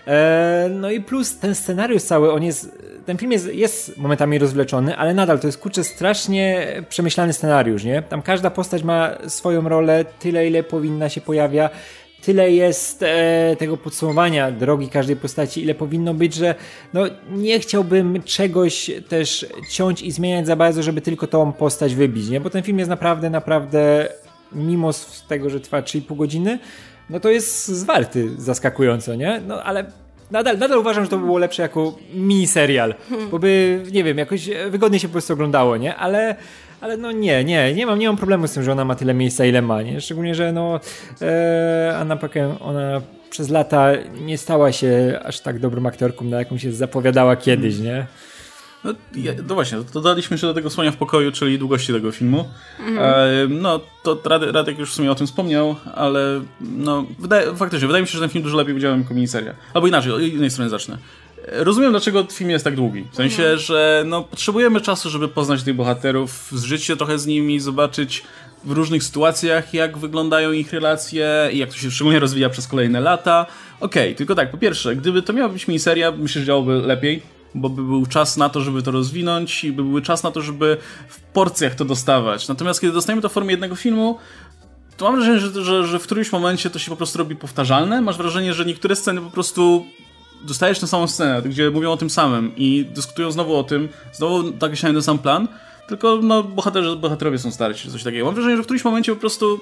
[0.06, 4.96] E, no i plus ten scenariusz cały, on jest, ten film jest, jest momentami rozwleczony,
[4.96, 8.02] ale nadal to jest kurczę strasznie przemyślany scenariusz, nie?
[8.02, 11.70] Tam każda postać ma swoją rolę, tyle ile powinna się pojawia
[12.24, 16.54] tyle jest e, tego podsumowania drogi każdej postaci, ile powinno być, że
[16.92, 22.28] no, nie chciałbym czegoś też ciąć i zmieniać za bardzo, żeby tylko tą postać wybić,
[22.28, 22.40] nie?
[22.40, 24.08] Bo ten film jest naprawdę, naprawdę,
[24.52, 24.90] mimo
[25.28, 26.58] tego, że trwa 3,5 godziny,
[27.10, 29.40] no to jest zwarty zaskakująco, nie?
[29.46, 29.84] No ale
[30.30, 32.94] nadal, nadal uważam, że to by było lepsze jako miniserial,
[33.30, 35.96] bo by, nie wiem, jakoś wygodnie się po prostu oglądało, nie?
[35.96, 36.36] Ale
[36.84, 39.14] ale no nie, nie, nie mam, nie mam problemu z tym, że ona ma tyle
[39.14, 40.00] miejsca, ile ma, nie?
[40.00, 40.80] Szczególnie, że no
[41.22, 46.58] e, Anna Paquin, ona przez lata nie stała się aż tak dobrą aktorką, na jaką
[46.58, 48.06] się zapowiadała kiedyś, nie?
[48.84, 52.12] No, ja, no właśnie, to dodaliśmy się do tego słonia w pokoju, czyli długości tego
[52.12, 52.44] filmu.
[52.80, 52.98] Mhm.
[52.98, 54.20] E, no, to
[54.52, 58.20] Radek już w sumie o tym wspomniał, ale no, wydaje, faktycznie, wydaje mi się, że
[58.20, 59.54] ten film dużo lepiej widziałem jako miniseria.
[59.74, 60.98] Albo inaczej, od innej strony zacznę.
[61.52, 63.04] Rozumiem, dlaczego film jest tak długi.
[63.12, 63.58] W sensie, mhm.
[63.58, 68.22] że no, potrzebujemy czasu, żeby poznać tych bohaterów, zżyć się trochę z nimi, zobaczyć
[68.64, 73.00] w różnych sytuacjach, jak wyglądają ich relacje i jak to się szczególnie rozwija przez kolejne
[73.00, 73.46] lata.
[73.80, 77.22] Okej, okay, tylko tak, po pierwsze, gdyby to miała być miniseria, myślę, że działoby lepiej,
[77.54, 80.40] bo by był czas na to, żeby to rozwinąć i by był czas na to,
[80.40, 80.76] żeby
[81.08, 82.48] w porcjach to dostawać.
[82.48, 84.18] Natomiast kiedy dostajemy to w formie jednego filmu,
[84.96, 88.00] to mam wrażenie, że, że, że w którymś momencie to się po prostu robi powtarzalne.
[88.00, 89.86] Masz wrażenie, że niektóre sceny po prostu
[90.44, 94.52] dostajesz tę samą scenę, gdzie mówią o tym samym i dyskutują znowu o tym, znowu
[94.52, 95.48] taki ten sam plan,
[95.88, 98.24] tylko no, bohaterzy, bohaterowie są starsi, coś takiego.
[98.24, 99.60] Mam wrażenie, że w którymś momencie po prostu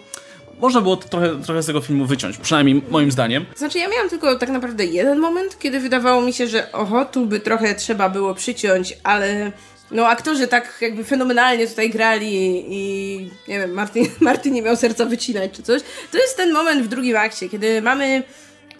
[0.60, 3.44] można było trochę, trochę z tego filmu wyciąć, przynajmniej moim zdaniem.
[3.56, 7.26] Znaczy, ja miałam tylko tak naprawdę jeden moment, kiedy wydawało mi się, że oho, tu
[7.26, 9.52] by trochę trzeba było przyciąć, ale
[9.90, 15.04] no aktorzy tak jakby fenomenalnie tutaj grali i nie wiem, Martin, Martin nie miał serca
[15.04, 15.82] wycinać czy coś.
[16.12, 18.22] To jest ten moment w drugim akcie, kiedy mamy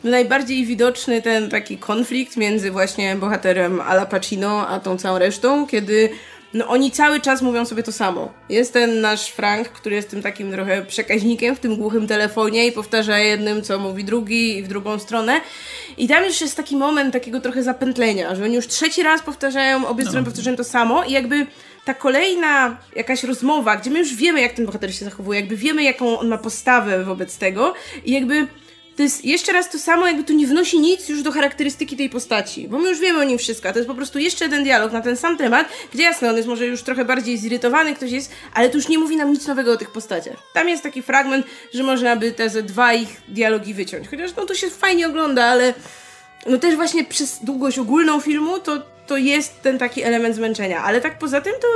[0.05, 6.11] najbardziej widoczny ten taki konflikt między właśnie bohaterem Ala Pacino a tą całą resztą, kiedy
[6.55, 8.33] no oni cały czas mówią sobie to samo.
[8.49, 12.73] Jest ten nasz Frank, który jest tym takim trochę przekaźnikiem w tym głuchym telefonie i
[12.73, 15.41] powtarza jednym, co mówi drugi i w drugą stronę.
[15.97, 19.87] I tam już jest taki moment takiego trochę zapętlenia, że oni już trzeci raz powtarzają,
[19.87, 20.25] obie strony no.
[20.25, 21.47] powtarzają to samo i jakby
[21.85, 25.83] ta kolejna jakaś rozmowa, gdzie my już wiemy, jak ten bohater się zachowuje, jakby wiemy,
[25.83, 28.47] jaką on ma postawę wobec tego i jakby
[28.97, 32.11] to jest jeszcze raz to samo, jakby to nie wnosi nic już do charakterystyki tej
[32.11, 34.93] postaci, bo my już wiemy o nim wszystko, to jest po prostu jeszcze jeden dialog
[34.93, 38.33] na ten sam temat, gdzie jasne, on jest może już trochę bardziej zirytowany, ktoś jest,
[38.55, 40.37] ale to już nie mówi nam nic nowego o tych postaciach.
[40.55, 44.47] Tam jest taki fragment, że można by te ze dwa ich dialogi wyciąć, chociaż no
[44.47, 45.75] to się fajnie ogląda, ale
[46.47, 51.01] no też właśnie przez długość ogólną filmu to, to jest ten taki element zmęczenia, ale
[51.01, 51.69] tak poza tym to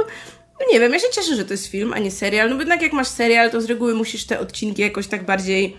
[0.61, 2.61] no nie wiem, ja się cieszę, że to jest film, a nie serial, no bo
[2.61, 5.77] jednak jak masz serial, to z reguły musisz te odcinki jakoś tak bardziej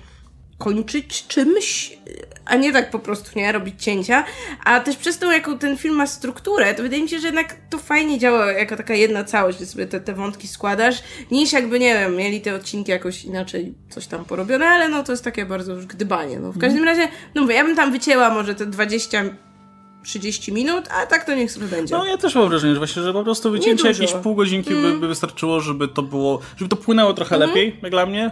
[0.57, 1.97] kończyć czymś,
[2.45, 4.23] a nie tak po prostu, nie, robić cięcia.
[4.63, 7.55] A też przez to, jaką ten film ma strukturę, to wydaje mi się, że jednak
[7.69, 11.79] to fajnie działa jako taka jedna całość, że sobie te, te wątki składasz, niż jakby,
[11.79, 15.45] nie wiem, mieli te odcinki jakoś inaczej coś tam porobione, ale no to jest takie
[15.45, 16.39] bardzo już gdybanie.
[16.39, 16.51] No.
[16.51, 16.97] W każdym mhm.
[16.97, 19.23] razie, no mówię, ja bym tam wycięła może te 20
[20.03, 21.95] 30 minut, a tak to niech sobie będzie.
[21.95, 24.93] No ja też mam wrażenie, że właśnie, że po prostu wycięcie jakieś pół godzinki mm.
[24.93, 27.49] by, by, wystarczyło, żeby to było, żeby to płynęło trochę mm.
[27.49, 28.31] lepiej, jak dla mnie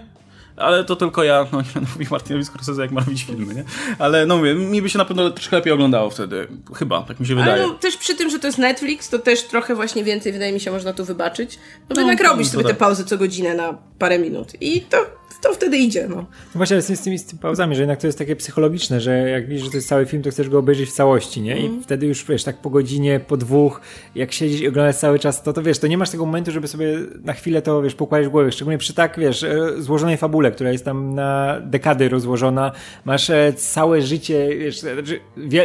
[0.58, 3.64] ale to tylko ja, no nie będę mówił Martinowi Scorsese, jak ma robić filmy, nie?
[4.00, 7.28] Ale no mówię, mi by się na pewno troszkę lepiej oglądało wtedy, chyba, tak mi
[7.28, 7.54] się wydaje.
[7.54, 10.54] Ale no, też przy tym, że to jest Netflix, to też trochę właśnie więcej, wydaje
[10.54, 11.60] mi się, można tu wybaczyć.
[11.90, 12.74] No, no jednak robisz sobie tak.
[12.74, 15.06] te pauzy co godzinę na parę minut i to
[15.46, 16.16] to wtedy idzie, no.
[16.16, 19.30] no właśnie, ale z tymi, z tymi pauzami, że jednak to jest takie psychologiczne, że
[19.30, 21.60] jak widzisz, że to jest cały film, to chcesz go obejrzeć w całości, nie?
[21.60, 21.84] I mm.
[21.84, 23.82] wtedy już, wiesz, tak po godzinie, po dwóch,
[24.16, 26.68] jak siedzisz i oglądasz cały czas, to, to wiesz, to nie masz tego momentu, żeby
[26.68, 30.45] sobie na chwilę to, wiesz, pokładać w głowie, szczególnie przy tak, wiesz, e, złożonej fabule,
[30.52, 32.72] która jest tam na dekady rozłożona,
[33.06, 35.20] masz e, całe życie, wiesz, e, znaczy,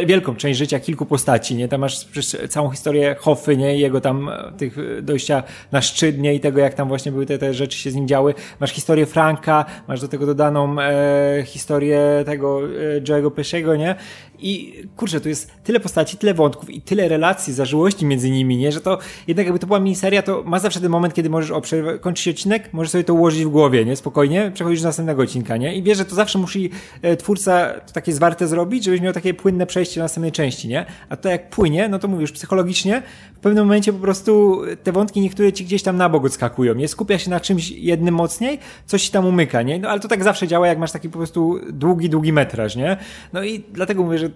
[0.05, 1.67] wielką część życia kilku postaci, nie?
[1.67, 2.07] Tam masz
[2.49, 3.77] całą historię Hoffy, nie?
[3.77, 6.35] jego tam tych dojścia na szczyt, nie?
[6.35, 8.33] I tego, jak tam właśnie były te, te rzeczy się z nim działy.
[8.59, 13.95] Masz historię Franka, masz do tego dodaną e, historię tego e, Joe'ego Pesciego, nie?
[14.41, 18.71] I kurczę, tu jest tyle postaci, tyle wątków i tyle relacji, zażyłości między nimi, nie?
[18.71, 21.61] Że to jednak jakby to była miniseria, to ma zawsze ten moment, kiedy możesz o,
[22.01, 23.95] kończyć odcinek, możesz sobie to ułożyć w głowie, nie?
[23.95, 25.75] Spokojnie, przechodzisz do następnego odcinka, nie?
[25.75, 26.69] I wiesz, że to zawsze musi
[27.01, 30.85] e, twórca takie zwarte zrobić, żebyś miał takie płynne przejście do następnej części, nie?
[31.09, 33.03] A to jak płynie, no to mówisz, psychologicznie
[33.35, 36.87] w pewnym momencie po prostu te wątki niektóre ci gdzieś tam na bok odskakują, nie?
[36.87, 39.79] Skupia się na czymś jednym mocniej, coś ci tam umyka, nie?
[39.79, 42.97] No ale to tak zawsze działa, jak masz taki po prostu długi, długi metraż, nie?
[43.33, 44.30] No i dlatego mówię, że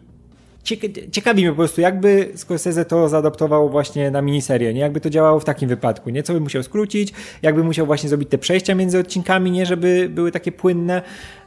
[1.12, 4.82] ciekawi mnie po prostu, jakby Scorsese to zaadoptował właśnie na miniserię, nie?
[4.82, 6.24] Jakby to działało w takim wypadku, nie?
[6.24, 9.66] Co by musiał skrócić, jakby musiał właśnie zrobić te przejścia między odcinkami, nie?
[9.66, 11.02] Żeby były takie płynne.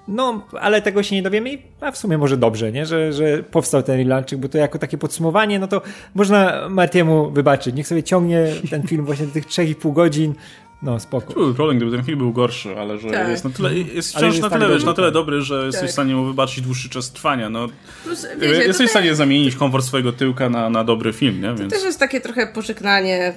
[0.09, 2.87] No, ale tego się nie dowiemy i a w sumie może dobrze, nie?
[2.87, 5.83] Że, że powstał ten relanczyk, bo to jako takie podsumowanie, no to
[6.15, 7.75] można Martiemu wybaczyć.
[7.75, 10.35] Niech sobie ciągnie ten film właśnie do tych 3,5 godzin,
[10.83, 11.33] no, spoko.
[11.33, 13.29] Były problem, gdyby ten film był gorszy, ale że tak.
[13.29, 15.91] jest na tyle, jest wciąż jest na tyle, wiesz, na tyle dobry, że jesteś tak.
[15.91, 17.69] w stanie mu wybaczyć dłuższy czas trwania, no.
[18.05, 21.49] Plus, wiecie, jesteś w stanie zamienić komfort swojego tyłka na, na dobry film, nie?
[21.49, 21.61] Więc...
[21.61, 23.35] To też jest takie trochę pożegnanie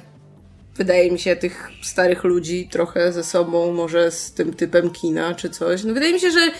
[0.76, 5.50] wydaje mi się, tych starych ludzi trochę ze sobą, może z tym typem kina czy
[5.50, 5.84] coś.
[5.84, 6.52] No wydaje mi się, że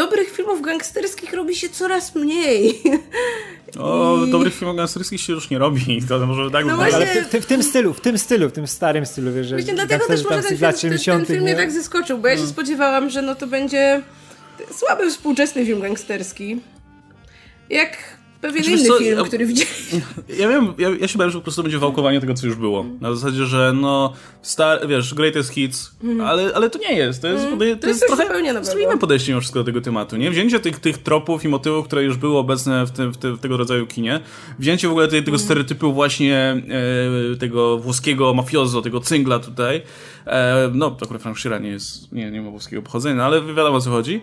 [0.00, 2.82] dobrych filmów gangsterskich robi się coraz mniej.
[3.78, 4.30] O, I...
[4.30, 6.02] dobrych filmów gangsterskich się już nie robi.
[6.08, 6.96] To może tak no właśnie...
[6.96, 9.74] Ale w, w, w, tym stylu, w tym stylu, w tym starym stylu, wiesz, Właśnie
[9.74, 12.48] dlatego też może ten film, ten, ten film mnie tak zaskoczył, bo ja się no.
[12.48, 14.02] spodziewałam, że no to będzie
[14.78, 16.60] słaby współczesny film gangsterski.
[17.70, 17.96] Jak
[18.40, 20.00] pewien znaczy, inny co, film, ja, który widzieliśmy.
[20.38, 22.84] Ja wiem, ja, ja się bałem, że po prostu będzie wałkowanie tego, co już było.
[23.00, 26.20] Na zasadzie, że no, star, wiesz, greatest hits, mm.
[26.20, 27.22] ale, ale to nie jest.
[27.22, 27.58] To jest, mm.
[27.58, 30.30] to jest, to jest trochę inne podejście mimo wszystko do tego tematu, nie?
[30.30, 33.56] Wzięcie tych, tych tropów i motywów, które już były obecne w, tym, w, w tego
[33.56, 34.20] rodzaju kinie,
[34.58, 35.44] wzięcie w ogóle tej, tego mm.
[35.44, 36.62] stereotypu właśnie
[37.32, 39.82] e, tego włoskiego mafiozo, tego cyngla tutaj,
[40.26, 43.42] e, no, to akurat Frank Sheeran nie jest, nie, nie ma włoskiego pochodzenia, no, ale
[43.42, 44.20] wiadomo o co chodzi,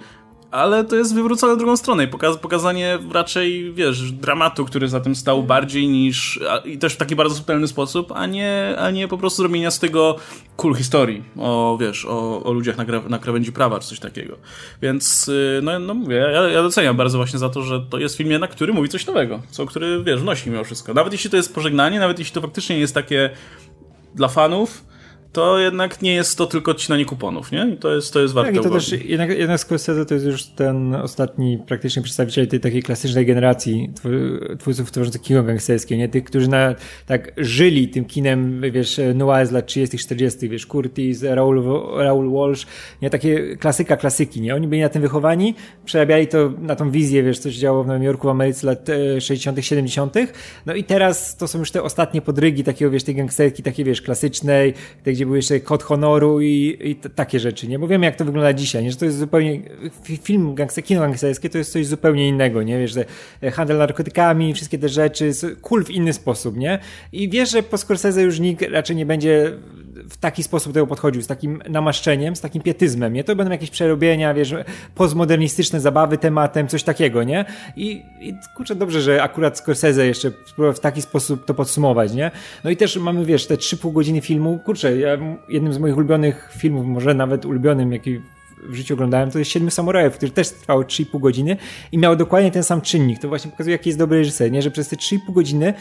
[0.51, 4.99] ale to jest wywrócone w drugą stronę i pokaz pokazanie raczej, wiesz, dramatu, który za
[4.99, 8.91] tym stał bardziej niż, a, i też w taki bardzo subtelny sposób, a nie, a
[8.91, 10.15] nie po prostu zrobienia z tego
[10.55, 14.37] cool historii o, wiesz, o, o ludziach na, na krawędzi prawa, czy coś takiego.
[14.81, 18.17] Więc, y, no, no mówię, ja, ja doceniam bardzo właśnie za to, że to jest
[18.17, 20.93] film jednak, który mówi coś nowego, co, który, wiesz, wnosi mimo wszystko.
[20.93, 23.29] Nawet jeśli to jest pożegnanie, nawet jeśli to faktycznie jest takie
[24.15, 24.83] dla fanów,
[25.37, 27.67] to jednak nie jest to tylko odcinanie kuponów, nie?
[27.73, 28.85] I to jest, to jest warte Tak, i to uwagi.
[28.85, 33.91] też jednak, jednak Scorsese to jest już ten ostatni praktycznie przedstawiciel tej takiej klasycznej generacji
[34.59, 36.09] twórców tworzących kino gangsterskie, nie?
[36.09, 41.23] Tych, którzy na, tak żyli tym kinem, wiesz, noir z lat 30 40 wiesz, Curtis,
[41.23, 41.63] Raul,
[41.97, 42.65] Raul Walsh,
[43.01, 43.09] nie?
[43.09, 44.55] Takie klasyka klasyki, nie?
[44.55, 47.87] Oni byli na tym wychowani, przerabiali to na tą wizję, wiesz, co się działo w
[47.87, 48.87] Nowym Jorku, w Ameryce lat
[49.19, 50.15] 60 70
[50.65, 54.01] no i teraz to są już te ostatnie podrygi takiego, wiesz, tej gangsterki, takiej, wiesz,
[54.01, 54.73] klasycznej,
[55.05, 57.79] gdzie był jeszcze kod honoru i, i takie rzeczy, nie?
[57.79, 58.91] Bo wiemy, jak to wygląda dzisiaj, nie?
[58.91, 59.61] Że to jest zupełnie,
[60.21, 62.79] film gangster, kino gangsterskie to jest coś zupełnie innego, nie?
[62.79, 63.05] Wiesz, że
[63.51, 66.79] handel narkotykami, wszystkie te rzeczy, cool w inny sposób, nie?
[67.11, 69.53] I wiesz, że po Scorsese już nikt raczej nie będzie
[70.09, 73.23] w taki sposób do tego podchodził, z takim namaszczeniem, z takim pietyzmem, nie?
[73.23, 74.55] To będą jakieś przerobienia, wiesz,
[74.95, 77.45] postmodernistyczne zabawy tematem, coś takiego, nie?
[77.75, 80.31] I, i kurczę, dobrze, że akurat Scorsese jeszcze
[80.73, 82.31] w taki sposób to podsumować, nie?
[82.63, 85.17] No i też mamy, wiesz, te 3,5 godziny filmu, kurczę, ja,
[85.49, 88.21] jednym z moich ulubionych filmów, może nawet ulubionym, jaki
[88.69, 91.57] w życiu oglądałem, to jest Siedmiu Samurajów, który też trwał 3,5 godziny
[91.91, 93.19] i miał dokładnie ten sam czynnik.
[93.19, 94.61] To właśnie pokazuje, jaki jest dobry reżyser, nie?
[94.61, 95.73] Że przez te 3,5 godziny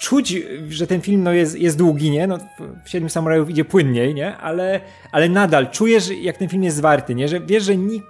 [0.00, 0.34] czuć,
[0.68, 2.26] że ten film no, jest, jest długi, nie?
[2.26, 2.38] No,
[2.84, 4.36] w Siedmiu Samurajów idzie płynniej, nie?
[4.36, 4.80] Ale,
[5.12, 7.28] ale nadal czujesz, jak ten film jest zwarty, nie?
[7.28, 8.06] Że wiesz, że nikt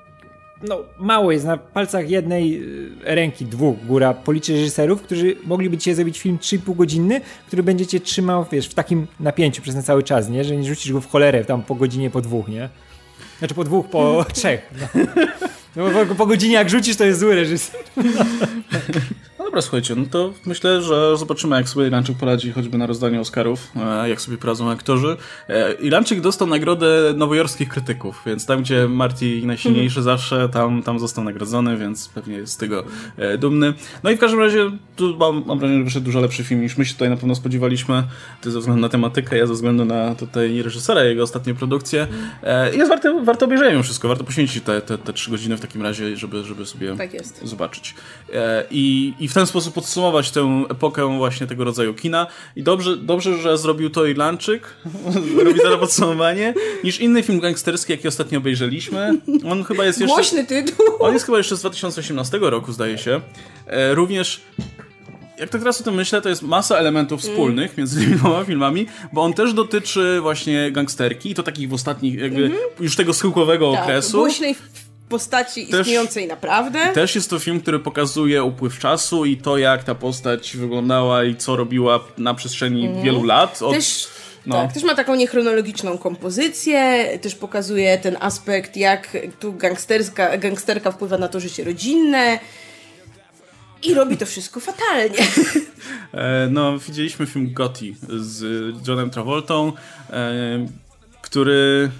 [0.68, 2.62] no, mało jest na palcach jednej
[3.04, 7.86] e, ręki, dwóch, góra, policzy reżyserów, którzy mogliby cię zrobić film 3,5 godziny, który będzie
[7.86, 10.44] cię trzymał, wiesz, w takim napięciu przez ten cały czas, nie?
[10.44, 12.68] Że nie rzucisz go w cholerę tam po godzinie, po dwóch, nie?
[13.38, 14.70] Znaczy po dwóch, po trzech.
[14.80, 15.02] No.
[15.76, 17.80] No, po, po godzinie jak rzucisz, to jest zły reżyser.
[17.96, 18.02] No
[19.50, 23.72] dobra, słuchajcie, no to myślę, że zobaczymy, jak sobie Ilanczyk poradzi choćby na rozdaniu Oscarów,
[23.76, 25.16] e, jak sobie poradzą aktorzy.
[25.48, 31.24] E, Ilanczyk dostał nagrodę nowojorskich krytyków, więc tam, gdzie Marty najsilniejszy zawsze, tam, tam został
[31.24, 32.84] nagrodzony, więc pewnie jest z tego
[33.16, 33.74] e, dumny.
[34.02, 36.76] No i w każdym razie, tu mam, mam wrażenie, że wyszedł dużo lepszy film niż
[36.76, 38.02] my się tutaj na pewno spodziewaliśmy.
[38.40, 42.06] Ty ze względu na tematykę, ja ze względu na tutaj reżysera, jego ostatnie produkcje.
[42.72, 46.16] Jest warte, warto obejrzenia wszystko, warto poświęcić te, te, te trzy godziny w takim razie,
[46.16, 47.10] żeby, żeby sobie tak
[47.42, 47.94] zobaczyć.
[48.70, 52.26] I, I w ten sposób podsumować tę epokę właśnie tego rodzaju kina.
[52.56, 54.76] I dobrze, dobrze że zrobił to Irlandczyk,
[55.44, 59.18] robi to podsumowanie, niż inny film gangsterski, jaki ostatnio obejrzeliśmy.
[59.50, 60.14] On chyba jest jeszcze...
[60.14, 60.86] Głośny tytuł!
[60.98, 63.20] On jest chyba jeszcze z 2018 roku, zdaje się.
[63.66, 64.40] E, również
[65.40, 67.74] jak tak teraz o tym myślę, to jest masa elementów wspólnych mm.
[67.78, 72.14] między tymi dwoma filmami, bo on też dotyczy właśnie gangsterki i to takich w ostatnich,
[72.14, 72.82] jakby mm -hmm.
[72.82, 74.18] już tego schyłkowego tak, okresu.
[74.18, 74.54] Głośnej
[75.10, 76.78] postaci Też- istniejącej naprawdę.
[76.94, 81.36] Też jest to film, który pokazuje upływ czasu i to, jak ta postać wyglądała i
[81.36, 83.50] co robiła na przestrzeni wielu lat.
[83.62, 83.74] Od, Mhm.
[83.82, 84.08] Też,
[84.46, 84.54] no.
[84.62, 91.18] tak, też ma taką niechronologiczną kompozycję, też pokazuje ten aspekt, jak tu gangsterska, gangsterka wpływa
[91.18, 92.38] na to życie rodzinne.
[93.82, 95.26] I robi to wszystko fatalnie.
[96.14, 98.42] E, no, widzieliśmy film Gotti z
[98.88, 99.72] Johnem Travoltą,
[100.10, 100.66] e,
[101.22, 101.90] który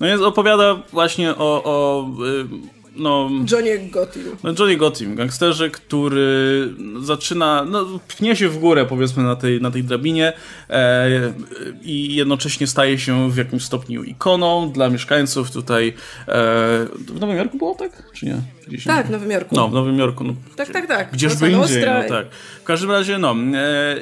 [0.00, 2.06] no jest, opowiada właśnie o, o
[2.42, 4.20] e, no, Johnny Gotti.
[4.44, 6.68] no Johnny Gotti, gangsterze, który
[7.00, 10.32] zaczyna, no, pnie się w górę powiedzmy na tej, na tej drabinie
[10.70, 11.32] e,
[11.82, 15.88] i jednocześnie staje się w jakimś stopniu ikoną dla mieszkańców tutaj.
[15.88, 15.92] E,
[16.98, 18.10] w Nowym Jorku było tak?
[18.12, 18.36] Czy nie?
[18.68, 19.10] Gdzieś Tak, w?
[19.10, 19.56] Nowym Jorku.
[19.56, 20.24] No, w Nowym Jorku.
[20.24, 21.12] No, Tak, tak, tak.
[21.12, 22.26] Gdzieżby Cosa indziej, no tak.
[22.60, 23.36] W każdym razie, no.
[23.54, 23.96] E,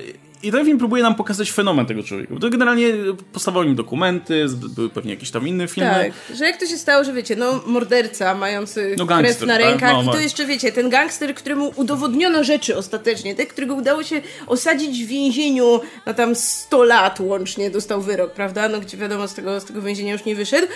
[0.44, 2.34] I ten film próbuje nam pokazać fenomen tego człowieka.
[2.34, 2.88] Bo to generalnie
[3.32, 5.90] postawiło im dokumenty, były pewnie jakieś tam inne filmy.
[6.28, 9.54] Tak, że jak to się stało, że wiecie, no morderca mający No, krew gangster, na
[9.56, 9.62] tak?
[9.64, 13.74] rękach No, i to ma- jeszcze wiecie, ten gangster, któremu udowodniono rzeczy ostatecznie, tak, którego
[13.74, 18.96] udało się osadzić w więzieniu na tam 100 lat łącznie dostał wyrok, prawda, no gdzie
[18.96, 20.66] wiadomo z tego, z tego więzienia już nie wyszedł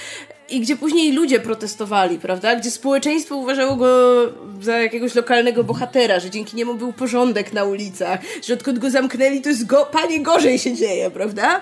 [0.49, 4.17] i gdzie później ludzie protestowali, prawda, gdzie społeczeństwo uważało go
[4.61, 9.41] za jakiegoś lokalnego bohatera, że dzięki niemu był porządek na ulicach, że odkąd go zamknęli
[9.41, 11.61] to jest go, panie gorzej się dzieje, prawda?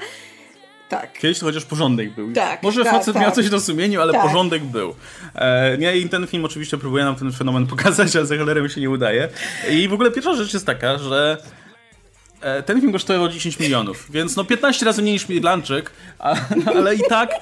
[0.89, 1.19] Tak.
[1.19, 2.33] Kiedyś to chociaż porządek był.
[2.33, 3.23] Tak, Może tak, facet tak.
[3.23, 4.23] miał coś do sumieniu, ale Tak.
[4.23, 4.95] porządek był.
[5.35, 8.81] E, nie, I ten film oczywiście próbuje nam ten fenomen pokazać, ale za cholerę się
[8.81, 9.29] nie udaje.
[9.71, 11.39] I w ogóle pierwsza rzecz jest taka, że
[12.67, 16.35] ten film kosztował 10 milionów, więc no 15 razy mniej niż Irlandczyk, a,
[16.75, 17.31] ale i tak...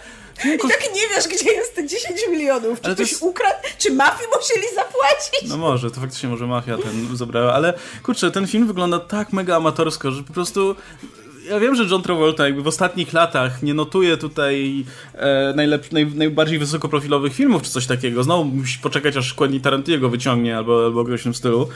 [0.55, 2.81] I tak nie wiesz, gdzie jest te 10 milionów.
[2.81, 5.49] Czy Ale ktoś jest- ukradł, czy mafii musieli zapłacić?
[5.49, 9.57] No może, to faktycznie może mafia ten zabrała, ale kurczę, ten film wygląda tak mega
[9.57, 10.77] amatorsko, że po prostu...
[11.51, 16.07] Ja wiem, że John Travolta jakby w ostatnich latach nie notuje tutaj e, najlep- naj,
[16.07, 18.23] najbardziej wysokoprofilowych filmów czy coś takiego.
[18.23, 21.69] Znowu musi poczekać aż Quentin Tarantino go wyciągnie albo, albo w tym stylu.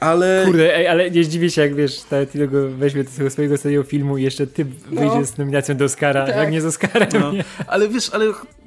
[0.00, 0.42] Ale...
[0.46, 3.82] Kurde, ej, ale nie zdziwię się, jak wiesz, Tarantino go weźmie do tego swojego ostatniego
[3.84, 6.36] filmu i jeszcze ty wyjdzie z nominacją do Oscara, Tak.
[6.36, 7.44] jak nie z Oscarem, No, nie?
[7.66, 8.24] ale wiesz, ale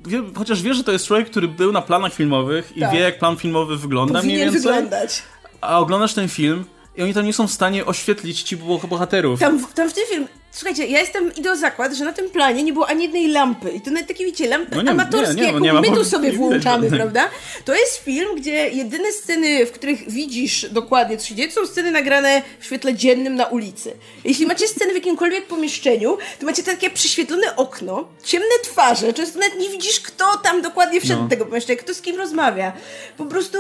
[0.08, 2.94] wie, chociaż wiesz, że to jest człowiek, który był na planach filmowych i Tak.
[2.94, 4.72] wie, jak plan filmowy wygląda mniej Powinien więcej.
[4.74, 5.24] wyglądać.
[5.62, 6.66] A oglądasz ten film
[6.98, 9.40] i oni tam nie są w stanie oświetlić ci boh- bohaterów.
[9.40, 12.30] Tam, w- tam w tym film, słuchajcie, ja jestem, idę o zakład, że na tym
[12.30, 13.72] planie nie było ani jednej lampy.
[13.72, 15.88] I to nawet takie, wiecie, lampy No nie, amatorskie, nie, nie, jaką nie ma my
[15.92, 17.30] tu sobie nie włączamy, prawda?
[17.66, 21.68] To jest film, gdzie jedyne sceny, w których widzisz dokładnie, co się dzieje, to są
[21.72, 23.94] sceny nagrane w świetle dziennym na ulicy.
[24.24, 29.60] Jeśli macie sceny w jakimkolwiek pomieszczeniu, to macie takie przyświetlone okno, ciemne twarze, często nawet
[29.60, 31.24] nie widzisz, kto tam dokładnie wszedł No.
[31.24, 32.74] do tego pomieszczenia, kto z kim rozmawia.
[33.18, 33.58] Po prostu...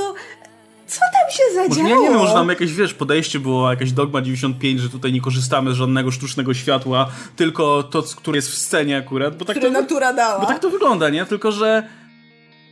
[0.93, 1.89] Co tam się Może zadziało?
[1.89, 5.21] nie, nie wiem, może tam jakieś, wiesz, podejście było, jakaś dogma 95, że tutaj nie
[5.21, 9.73] korzystamy z żadnego sztucznego światła, tylko to, które jest w scenie akurat, bo tak które
[9.73, 10.39] to, natura dała.
[10.39, 11.25] bo tak to wygląda, nie?
[11.25, 11.83] Tylko, że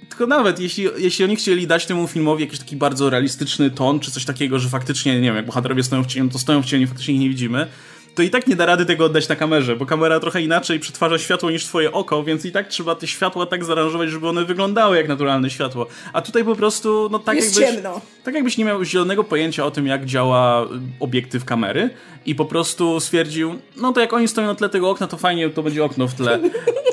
[0.09, 4.11] tylko nawet jeśli, jeśli oni chcieli dać temu filmowi jakiś taki bardzo realistyczny ton, czy
[4.11, 6.87] coś takiego, że faktycznie, nie wiem, jak bohaterowie stoją w cieniu, to stoją w cieniu,
[6.87, 7.67] faktycznie ich nie widzimy,
[8.15, 11.17] to i tak nie da rady tego oddać na kamerze, bo kamera trochę inaczej przetwarza
[11.19, 14.97] światło niż twoje oko, więc i tak trzeba te światła tak zaaranżować, żeby one wyglądały
[14.97, 15.87] jak naturalne światło.
[16.13, 17.75] A tutaj po prostu, no tak Jest jakbyś...
[17.75, 18.01] ciemno.
[18.23, 20.67] Tak jakbyś nie miał zielonego pojęcia o tym, jak działa y,
[20.99, 21.89] obiektyw kamery
[22.25, 25.49] i po prostu stwierdził, no to jak oni stoją na tle tego okna, to fajnie,
[25.49, 26.39] to będzie okno w tle.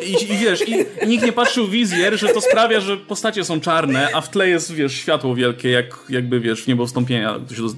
[0.06, 0.74] I, i wiesz, i
[1.06, 4.72] nikt nie patrzył wizjer, że to sprawia, że postacie są czarne, a w tle jest,
[4.72, 7.74] wiesz, światło wielkie, jak, jakby, wiesz, w niebo wstąpienia ktoś dos,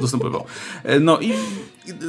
[0.00, 0.44] dostępował.
[0.84, 1.34] E, No i, i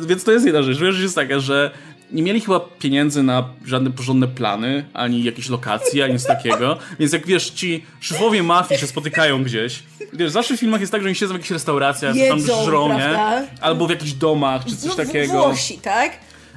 [0.07, 0.77] więc to jest jedna rzecz.
[0.77, 1.71] Druga rzecz jest taka, że
[2.11, 6.77] nie mieli chyba pieniędzy na żadne porządne plany, ani jakieś lokacje, ani nic takiego.
[6.99, 9.83] Więc jak wiesz, ci szefowie mafii się spotykają gdzieś.
[10.13, 12.97] Wiesz, zawsze w filmach jest tak, że oni siedzą w jakichś restauracjach, Jedzą, tam żrą,
[12.97, 13.19] nie?
[13.61, 15.33] Albo w jakichś domach, czy coś No, w- takiego.
[15.33, 16.11] Włosi, tak?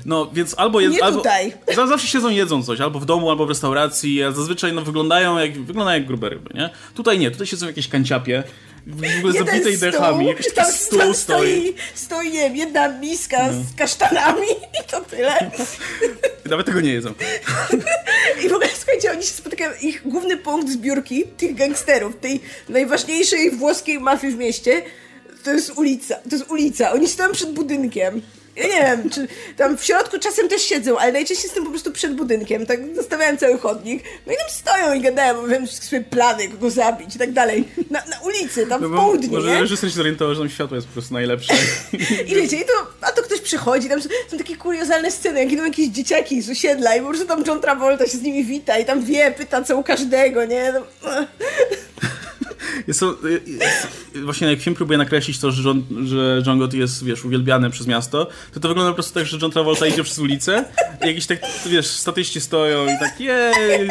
[0.06, 0.96] No, więc albo jest.
[0.96, 1.52] Nie albo, tutaj.
[1.76, 5.38] za- Zawsze siedzą jedzą coś, albo w domu, albo w restauracji, a zazwyczaj no, wyglądają
[5.38, 6.70] jak wyglądają jak grube ryby, nie?
[6.94, 8.42] Tutaj nie, tutaj siedzą w jakiejś kanciapie,
[8.86, 11.56] w ogóle zabitej dechami, jakiś tam, stół tam stoi.
[11.56, 11.62] No.
[11.62, 15.50] stoi, stoi nie wiem, jedna miska z kasztanami i to tyle.
[16.50, 17.14] Nawet tego nie jedzą.
[18.44, 23.50] I w ogóle słuchajcie, oni się spotykają, ich główny punkt zbiórki tych gangsterów, tej najważniejszej
[23.50, 24.82] włoskiej mafii w mieście,
[25.44, 26.14] to jest ulica.
[26.14, 26.92] To jest ulica.
[26.92, 28.22] Oni stoją przed budynkiem.
[28.56, 31.92] Ja nie wiem, czy tam w środku czasem też siedzą, ale najczęściej jestem po prostu
[31.92, 34.02] przed budynkiem, tak zostawiałem cały chodnik.
[34.26, 37.64] No i tam stoją i gadają, mówią swoje plany, kogo zabić i tak dalej.
[37.90, 39.60] Na, na ulicy, tam No w bo południe, może nie?
[39.60, 41.54] reżyser się zorientował, że tam światło jest po prostu najlepsze.
[42.28, 45.52] I wiecie, i to, a to ktoś przychodzi, tam są, są takie kuriozalne sceny, jak
[45.52, 48.78] idą jakieś dzieciaki z osiedla i po prostu tam John Travolta się z nimi wita
[48.78, 50.72] i tam wie, pyta co u każdego, nie?
[50.72, 51.10] No,
[52.86, 53.16] Jest to,
[53.46, 53.88] jest,
[54.24, 55.84] właśnie jak film próbuje nakreślić to, że John,
[56.46, 59.50] John Gotti jest, wiesz, uwielbiany przez miasto, to to wygląda po prostu tak, że John
[59.50, 60.64] Travolta idzie przez ulicę
[61.04, 63.88] i jakiś tak, wiesz, statyści stoją i tak jej,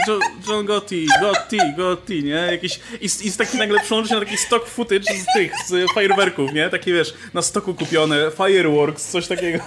[0.48, 2.32] John, Gotti, Gotti, Gotti, nie?
[2.52, 5.94] Jakiś, i, I z taki nagle przełączy się na taki stock footage z tych, z
[5.94, 6.70] fajerwerków, nie?
[6.70, 9.64] Takie, wiesz, na stoku kupione, fireworks, coś takiego.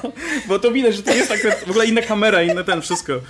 [0.48, 3.20] Bo to widać, że to jest tak, w ogóle inna kamera, inne ten, wszystko.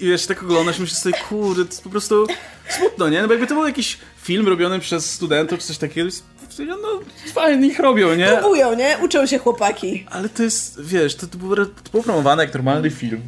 [0.00, 2.26] I wiesz, tak oglądasz myślisz sobie, kurde, to jest po prostu
[2.68, 3.22] smutno, nie?
[3.22, 6.10] No bo jakby to był jakiś film robiony przez studentów czy coś takiego,
[6.58, 7.00] no
[7.32, 8.26] fajnie ich robią, nie?
[8.26, 8.98] Próbują, nie?
[9.02, 10.06] Uczą się chłopaki.
[10.10, 13.20] Ale to jest, wiesz, to, to, było, to było promowane jak normalny film.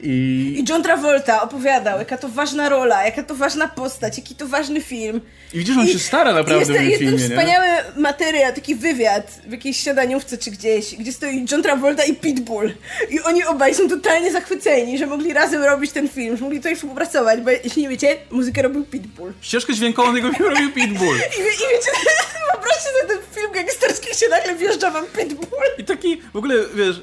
[0.00, 0.54] I...
[0.58, 4.80] I John Travolta opowiadał, jaka to ważna rola, jaka to ważna postać, jaki to ważny
[4.80, 5.20] film.
[5.54, 7.66] I widzisz, on I, się stara naprawdę jest, w tym jest filmie, ten wspaniały
[7.96, 12.72] materiał, taki wywiad w jakiejś śniadaniówce czy gdzieś, gdzie stoi John Travolta i Pitbull.
[13.10, 16.76] I oni obaj są totalnie zachwyceni, że mogli razem robić ten film, że mogli tutaj
[16.76, 19.32] współpracować, bo jeśli nie wiecie, muzykę robił Pitbull.
[19.40, 21.16] Ścieżkę dźwiękową tego filmu robił Pitbull.
[21.38, 21.90] I, i wiecie,
[22.52, 25.66] wyobraźcie sobie ten film gangsterski, się nagle wjeżdża wam Pitbull.
[25.78, 27.02] I taki, w ogóle, wiesz,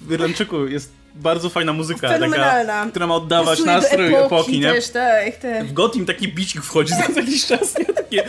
[0.00, 4.72] w Irlandczyku jest bardzo fajna muzyka, taka, która ma oddawać Pasuje nastrój epoki, epoki, nie?
[4.72, 5.64] Też, tak, tak.
[5.64, 7.84] W Gotim taki bicik wchodzi za jakiś czas, nie?
[7.84, 8.24] Takie...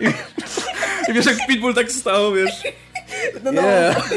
[0.00, 0.04] I,
[1.10, 2.52] I wiesz, jak Pitbull tak stał, wiesz...
[3.44, 3.62] No, no.
[3.62, 4.10] Yeah.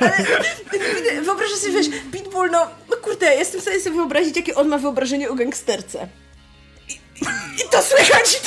[0.00, 4.68] Ale wyobrażasz sobie, wiesz, Pitbull, no, no kurde, jestem w stanie sobie wyobrazić, jakie on
[4.68, 6.08] ma wyobrażenie o gangsterce.
[7.56, 8.40] I to słychać!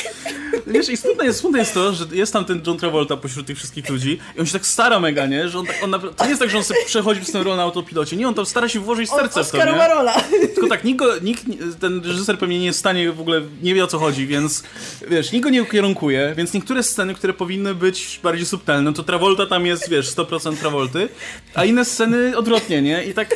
[0.68, 3.58] Wiesz, i smutne jest, smutne jest to, że jest tam ten John Travolta pośród tych
[3.58, 5.50] wszystkich ludzi i on się tak stara mega, nie?
[5.50, 7.58] Że on, tak, on to nie jest tak, że on sobie przechodzi w tę rolę
[7.58, 8.16] na autopilocie.
[8.16, 9.88] Nie, on tam stara się włożyć serce w to, nie?
[9.88, 10.22] rola.
[10.56, 11.44] Tylko tak, nikt, nikt,
[11.80, 14.64] ten reżyser pewnie nie jest w stanie w ogóle, nie wie o co chodzi, więc
[15.08, 19.46] wiesz, nikt go nie ukierunkuje, więc niektóre sceny, które powinny być bardziej subtelne, to Travolta
[19.46, 21.10] tam jest, wiesz, 100% Travolty,
[21.54, 23.04] a inne sceny odwrotnie, nie?
[23.04, 23.36] I tak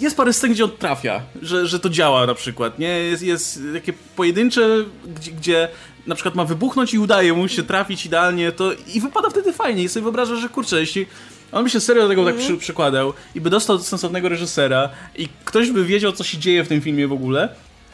[0.00, 2.88] jest parę scen, gdzie on trafia, że, że to działa na przykład, nie?
[2.88, 4.84] Jest, jest takie pojedyncze,
[5.16, 5.68] gdzie, gdzie
[6.06, 9.82] na przykład ma wybuchnąć i udaje mu się trafić idealnie, to i wypada wtedy fajnie
[9.82, 11.06] i sobie wyobrażasz, że kurczę, jeśli
[11.52, 15.28] on by się serio do tego tak przy, przykładał i by dostał sensownego reżysera i
[15.44, 17.48] ktoś by wiedział, co się dzieje w tym filmie w ogóle,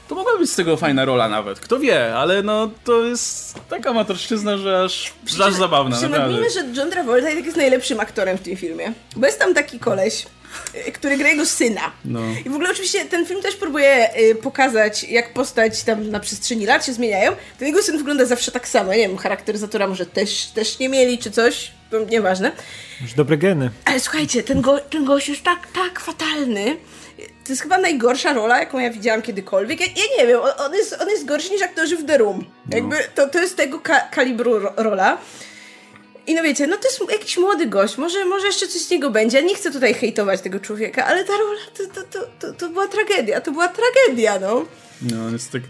[0.09, 1.61] to mogła być z tego fajna rola nawet.
[1.61, 6.51] Kto wie, ale no to jest taka amatorszczyzna, że aż, że aż zabawna, naprawdę.
[6.51, 8.93] że John Travolta jest najlepszym aktorem w tym filmie.
[9.17, 10.27] Bo jest tam taki koleś,
[10.95, 11.93] który gra jego syna.
[12.05, 12.21] No.
[12.47, 16.67] I w ogóle oczywiście ten film też próbuje y, pokazać, jak postać tam na przestrzeni
[16.67, 17.33] lat się zmieniają.
[17.59, 18.93] Ten jego syn wygląda zawsze tak samo.
[18.93, 21.73] Nie wiem, charakteryzatora może też, też nie mieli, czy coś.
[21.91, 22.53] To nieważne.
[23.01, 23.71] Już dobre geny.
[23.85, 26.77] Ale słuchajcie, ten, go, ten gość jest tak, tak fatalny.
[27.17, 29.81] To jest chyba najgorsza rola, jaką ja widziałam kiedykolwiek.
[29.81, 32.45] Ja, ja nie wiem, on, on, jest, on jest gorszy niż aktorzy w The Room.
[32.71, 32.77] No.
[32.77, 35.19] Jakby to, to jest tego ka kalibru ro rola.
[36.27, 39.11] I no wiecie, no to jest jakiś młody gość, może, może jeszcze coś z niego
[39.11, 39.39] będzie.
[39.39, 42.69] Ja nie chcę tutaj hejtować tego człowieka, ale ta rola to, to, to, to, to
[42.69, 44.65] była tragedia, to była tragedia, no.
[45.03, 45.63] No, jest tak...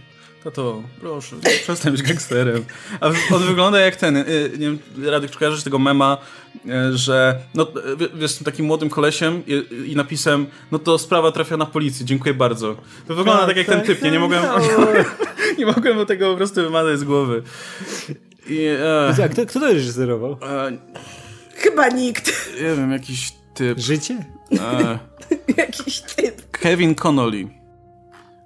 [0.44, 2.64] To to, proszę, przestań być gangsterem.
[3.00, 6.18] A on wygląda jak ten, y, nie wiem, Radek, czy kojarzysz tego mema,
[6.56, 7.66] y, że no,
[8.14, 12.34] wiesz, z takim młodym kolesiem i, i, napisem, no to sprawa trafia na policję, dziękuję
[12.34, 12.76] bardzo.
[13.08, 14.58] To wygląda tak, tak jak tak, ten typ, nie, nie mogłem, no.
[15.58, 17.42] nie mogłem tego po prostu wymazać z głowy.
[18.48, 18.66] I,
[19.18, 20.32] e, A kto, kto to reżyserował?
[20.32, 20.72] E,
[21.54, 22.50] Chyba nikt.
[22.54, 23.78] Nie wiem, jakiś typ.
[23.78, 24.24] Życie?
[24.60, 24.98] E,
[25.62, 26.50] jakiś typ.
[26.50, 27.48] Kevin Connolly.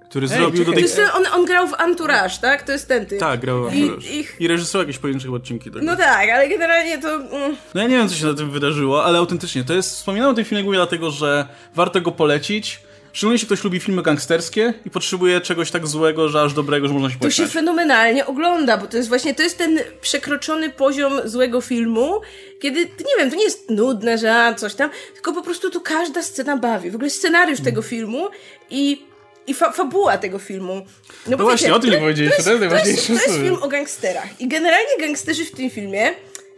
[0.09, 0.83] Który Ej, zrobił czekaj.
[0.83, 1.05] do tej...
[1.13, 2.63] On, on grał w Entourage, tak?
[2.63, 3.19] To jest ten typ.
[3.19, 4.07] Tak, grał w Entourage.
[4.07, 4.35] I, ich...
[4.39, 5.85] I reżyserował jakieś pojedyncze odcinki tego.
[5.85, 7.15] No tak, ale generalnie to...
[7.15, 7.55] Mm.
[7.73, 9.91] No ja nie wiem, co się na tym wydarzyło, ale autentycznie, to jest...
[9.95, 12.81] Wspominałem o tym filmie głównie dlatego, że warto go polecić,
[13.13, 16.93] Szczególnie jeśli ktoś lubi filmy gangsterskie i potrzebuje czegoś tak złego, że aż dobrego, że
[16.93, 17.35] można się pośmiać.
[17.35, 22.21] To się fenomenalnie ogląda, bo to jest właśnie, to jest ten przekroczony poziom złego filmu,
[22.59, 25.81] kiedy, nie wiem, to nie jest nudne, że a, coś tam, tylko po prostu tu
[25.81, 26.91] każda scena bawi.
[26.91, 27.65] W ogóle scenariusz hmm.
[27.65, 28.29] tego filmu
[28.69, 29.11] i
[29.47, 30.85] i fa fabuła tego filmu.
[31.27, 33.67] No, no właśnie, wiecie, o tym nie powiedzieliście, to to, jest, to jest film o
[33.67, 34.41] gangsterach.
[34.41, 36.11] I generalnie gangsterzy w tym filmie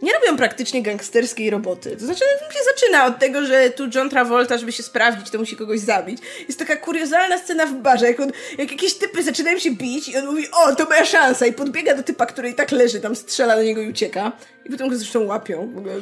[0.04, 1.96] nie robią praktycznie gangsterskiej roboty.
[1.96, 5.38] To znaczy, film się zaczyna od tego, że tu John Travolta, żeby się sprawdzić, to
[5.38, 6.18] musi kogoś zabić.
[6.46, 10.16] Jest taka kuriozalna scena w barze, jak, on, jak jakieś typy zaczynają się bić i
[10.16, 13.16] on mówi, o, to moja szansa i podbiega do typa, który i tak leży, tam
[13.16, 14.32] strzela do niego i ucieka.
[14.64, 15.70] I potem go zresztą łapią.
[15.74, 15.94] W ogóle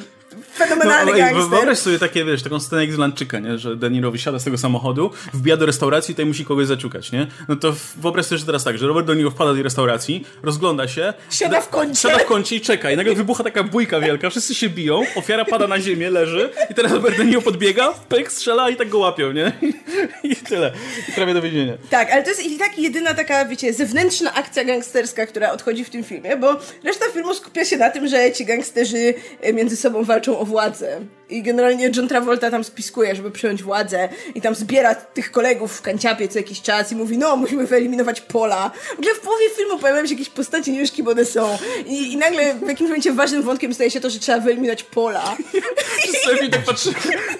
[0.54, 1.48] fenomenalny no, gangster.
[1.48, 3.58] Wyobraź sobie takie, wiesz, taką scenę jak z nie?
[3.58, 7.12] Że De Niro wysiada z tego samochodu, wbija do restauracji i tutaj musi kogoś zaczukać,
[7.12, 7.26] nie?
[7.48, 10.26] No to wyobraź sobie, że teraz tak, że Robert De Niro wpada do tej restauracji,
[10.42, 14.00] rozgląda się, siada w kącie, siada w kącie i czeka i nagle wybucha taka bójka
[14.00, 17.94] wielka, wszyscy się biją, ofiara pada na ziemię, leży i teraz Robert De Niro podbiega,
[18.08, 19.52] pyk, strzela i tak go łapią, nie?
[20.32, 20.72] I tyle.
[21.08, 21.72] I prawie do więzienia.
[21.90, 25.90] Tak, ale to jest i tak jedyna taka, wiecie, zewnętrzna akcja gangsterska, która odchodzi w
[25.90, 29.14] tym filmie, bo reszta filmu skupia się na tym, że ci gangsterzy
[29.54, 31.00] między sobą walczą o władzę.
[31.28, 35.82] I generalnie John Travolta tam spiskuje, żeby przejąć władzę i tam zbiera tych kolegów w
[35.82, 38.70] kanciapie co jakiś czas i mówi, no musimy wyeliminować Pola.
[38.96, 41.58] W ogóle w połowie filmu pojawiają się jakieś postacie, nie wiesz kim one są.
[41.86, 45.36] I, I nagle w jakimś momencie ważnym wątkiem staje się to, że trzeba wyeliminować Pola.
[46.24, 46.90] Czasami tak patrzę,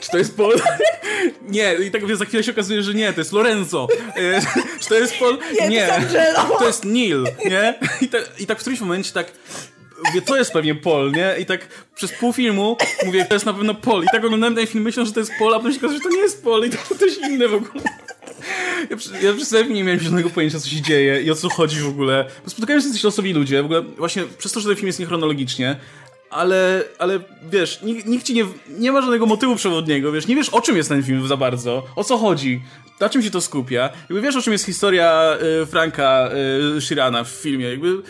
[0.00, 0.60] czy to jest Paul?
[1.48, 3.88] Nie, i tak za chwilę się okazuje, że nie, to jest Lorenzo.
[4.16, 4.40] E,
[4.80, 5.38] czy to jest Paul?
[5.60, 5.86] Nie, nie.
[5.86, 6.58] to jest Angelo.
[6.58, 7.74] To jest Neil, nie?
[8.00, 9.32] I, te, I tak w którymś momencie tak
[10.06, 11.34] mówię, to jest pewnie Paul, nie?
[11.40, 12.76] I tak przez pół filmu
[13.06, 14.04] mówię, to jest na pewno Paul.
[14.04, 16.04] I tak oglądałem ten film, myśląc, że to jest Paul, a potem się okazuje, że
[16.04, 17.84] to nie jest Paul i to coś inne w ogóle.
[18.90, 21.88] Ja, ja przez nie miałem żadnego pojęcia, co się dzieje i o co chodzi w
[21.88, 22.24] ogóle.
[22.44, 24.98] Bo spotykają się coś losowi ludzie, w ogóle właśnie przez to, że ten film jest
[24.98, 25.76] niechronologicznie,
[26.30, 30.48] ale, ale wiesz, nikt, nikt ci nie, nie ma żadnego motywu przewodniego, wiesz, nie wiesz
[30.48, 32.62] o czym jest ten film za bardzo, o co chodzi,
[33.00, 33.90] na czym się to skupia.
[34.00, 36.30] Jakby wiesz o czym jest historia y, Franka
[36.76, 38.02] y, Shirana w filmie, jakby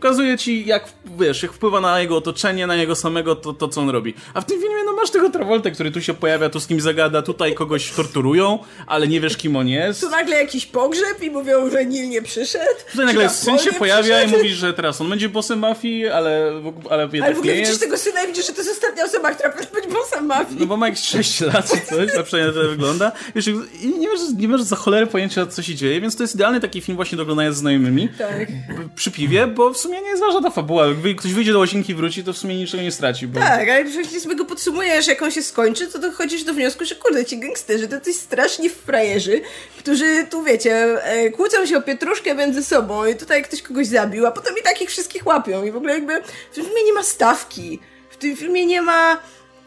[0.00, 0.84] pokazuje ci, jak,
[1.18, 4.14] wiesz, jak wpływa na jego otoczenie, na niego samego to, to co on robi.
[4.34, 6.80] A w tym filmie, no masz tego Travolta, który tu się pojawia, tu z kim
[6.80, 10.00] zagada, tutaj kogoś torturują, ale nie wiesz, kim on jest.
[10.00, 12.64] Tu nagle jakiś pogrzeb i mówią, że Nil nie przyszedł.
[12.90, 14.34] Tutaj nagle syn się pojawia przyszedł?
[14.34, 16.52] i mówi, że teraz on będzie bossem mafii, ale,
[16.90, 17.80] ale jednak Ale w ogóle nie widzisz jest.
[17.80, 20.56] tego syna i widzisz, że to jest ostatnia osoba, która powinna być bossem mafii.
[20.60, 23.12] No bo ma jakieś 6 lat czy coś, a przynajmniej na tyle wygląda.
[23.34, 23.46] Wiesz,
[23.82, 26.60] i nie masz, nie masz za cholerę pojęcia, co się dzieje, więc to jest idealny
[26.60, 28.08] taki film właśnie do oglądania ze znajomymi.
[28.08, 28.48] Tak.
[28.94, 30.86] Przy piwie, bo w sumie nie jest ważna ta fabuła.
[30.86, 33.26] Jakby ktoś wyjdzie do łazienki i wróci, to w sumie niczego nie straci.
[33.26, 33.40] Bo...
[33.40, 36.94] Tak, ale jeśli sobie go podsumujesz, jak on się skończy, to dochodzisz do wniosku, że
[36.94, 39.40] kurde, ci gangsterzy to coś strasznie frajerzy,
[39.78, 44.26] którzy tu wiecie, e, kłócą się o pietruszkę między sobą i tutaj ktoś kogoś zabił,
[44.26, 45.64] a potem i takich wszystkich łapią.
[45.64, 46.22] I w ogóle jakby
[46.52, 47.80] w tym filmie nie ma stawki.
[48.10, 49.20] W tym filmie nie ma...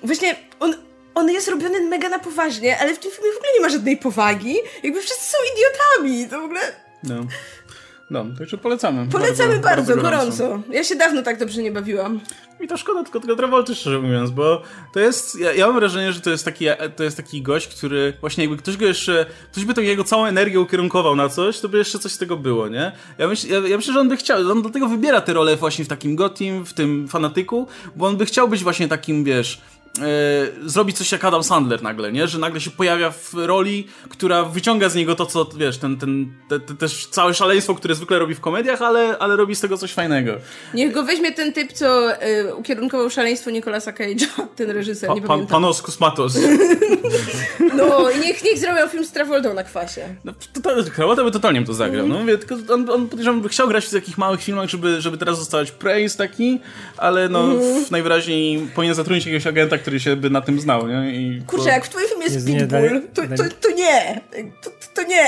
[0.03, 0.75] Właśnie on,
[1.15, 3.97] on jest robiony mega na poważnie, ale w tym filmie w ogóle nie ma żadnej
[3.97, 4.55] powagi.
[4.83, 6.29] Jakby wszyscy są idiotami.
[6.29, 6.61] To w ogóle...
[7.03, 7.15] No.
[8.09, 9.07] No, także polecamy.
[9.07, 10.61] Polecamy bardzo, gorąco.
[10.71, 12.19] Ja się dawno tak dobrze nie bawiłam.
[12.61, 14.61] I to szkoda tylko tego Travolty, szczerze mówiąc, bo
[14.93, 18.13] to jest, ja, ja mam wrażenie, że to jest, taki, to jest taki gość, który
[18.21, 21.69] właśnie jakby ktoś go jeszcze, ktoś by tą jego całą energię ukierunkował na coś, to
[21.69, 22.91] by jeszcze coś z tego było, nie?
[23.17, 25.85] Ja, myśl, ja, ja myślę, że on by chciał, on dlatego wybiera tę rolę właśnie
[25.85, 29.61] w takim Gotim, w tym fanatyku, bo on by chciał być właśnie takim, wiesz,
[29.97, 32.27] e, zrobić coś jak Adam Sandler nagle, nie?
[32.27, 36.33] Że nagle się pojawia w roli, która wyciąga z niego to, co, wiesz, ten, ten,
[36.49, 39.77] te, te, też całe szaleństwo, które zwykle robi w komediach, ale, ale robi z tego
[39.77, 40.33] coś fajnego.
[40.73, 45.21] Niech go weźmie ten typ, co y, ukierunkował szaleństwo Nicolasa Cage'a, ten reżyser, Pa, nie
[45.21, 45.61] pan, pamiętam.
[45.61, 46.37] panos Kusmatos.
[47.75, 50.15] No i niech, niech zrobią film z Travoltą na kwasie.
[50.25, 52.07] No, totalnie, Krawata by totalnie to zagrał.
[52.07, 55.17] No, mówię, tylko on, on podejrzewam, by chciał grać w takich małych filmach, żeby, żeby
[55.17, 56.59] teraz zostawać praise taki,
[56.97, 57.47] ale no
[57.87, 61.11] w, najwyraźniej powinien zatrudnić jakiegoś agenta, który się by na tym znał, nie?
[61.15, 63.71] I Kurczę, to- jak w twoim filmie jest Jest nie Pitbull, dla- to, to, to
[63.71, 64.21] nie.
[64.63, 65.25] To, to nie.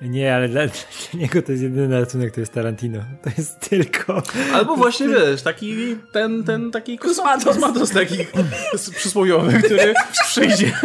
[0.00, 0.74] Nie, ale dla, dla
[1.20, 2.98] niego to jest jedyny ratunek, to jest Tarantino.
[3.24, 4.22] To jest tylko...
[4.54, 7.44] Albo właśnie, wiesz, taki, ten, ten taki Kosmatos.
[7.44, 8.16] kosmatos taki
[8.96, 9.94] przysłowiowy, który
[10.26, 10.72] przyjdzie.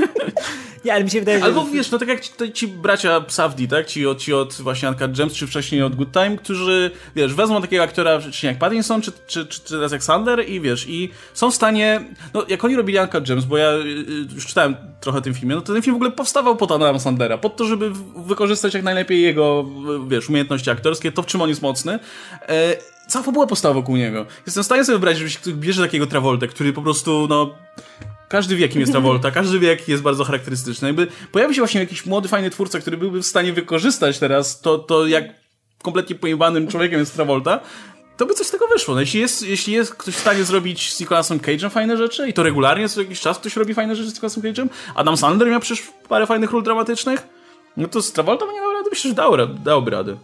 [0.86, 1.45] Nie, ale mi się wydaje, że...
[1.45, 3.88] Albo wiesz, no tak jak ci, ci bracia Psavdi, tak?
[3.88, 7.61] Ci od, ci od właśnie Uncut Gems, czy wcześniej od Good Time, którzy, wiesz, wezmą
[7.61, 11.09] takiego aktora, czy jak Pattinson, czy, czy, czy, czy teraz jak Sander i wiesz, i
[11.34, 14.75] są w stanie, no jak oni robili Uncut Gems, bo ja y, y, już czytałem
[15.01, 17.65] trochę tym filmie, no to ten film w ogóle powstawał pod Adama Sandera, pod to,
[17.65, 19.65] żeby wykorzystać jak najlepiej jego,
[20.07, 21.99] wiesz, umiejętności aktorskie, to w czym on jest mocny.
[22.49, 22.75] E,
[23.07, 24.25] cała fabuła powstała wokół niego.
[24.45, 27.55] Jestem w stanie sobie wyobrazić, że ktoś bierze takiego Travoltę, który po prostu, no,
[28.30, 30.88] każdy wie, kim jest Travolta, każdy wie, jaki jest bardzo charakterystyczny.
[30.88, 34.80] Jakby pojawi się właśnie jakiś młody, fajny twórca, który byłby w stanie wykorzystać teraz to,
[34.80, 35.25] to jak
[35.82, 37.59] kompletnie pojebanym człowiekiem jest Travolta,
[38.17, 38.93] to by coś z tego wyszło.
[38.93, 42.34] No, jeśli, jest, jeśli jest ktoś w stanie zrobić z Nicolasem Cage'em fajne rzeczy i
[42.34, 45.59] to regularnie co jakiś czas ktoś robi fajne rzeczy z Nicolasem Cage'em, Adam Sandler miał
[45.59, 47.27] przecież parę fajnych ról dramatycznych,
[47.77, 50.17] no to z Travolta by nie dał rady, myślę, że dał, dałby radę.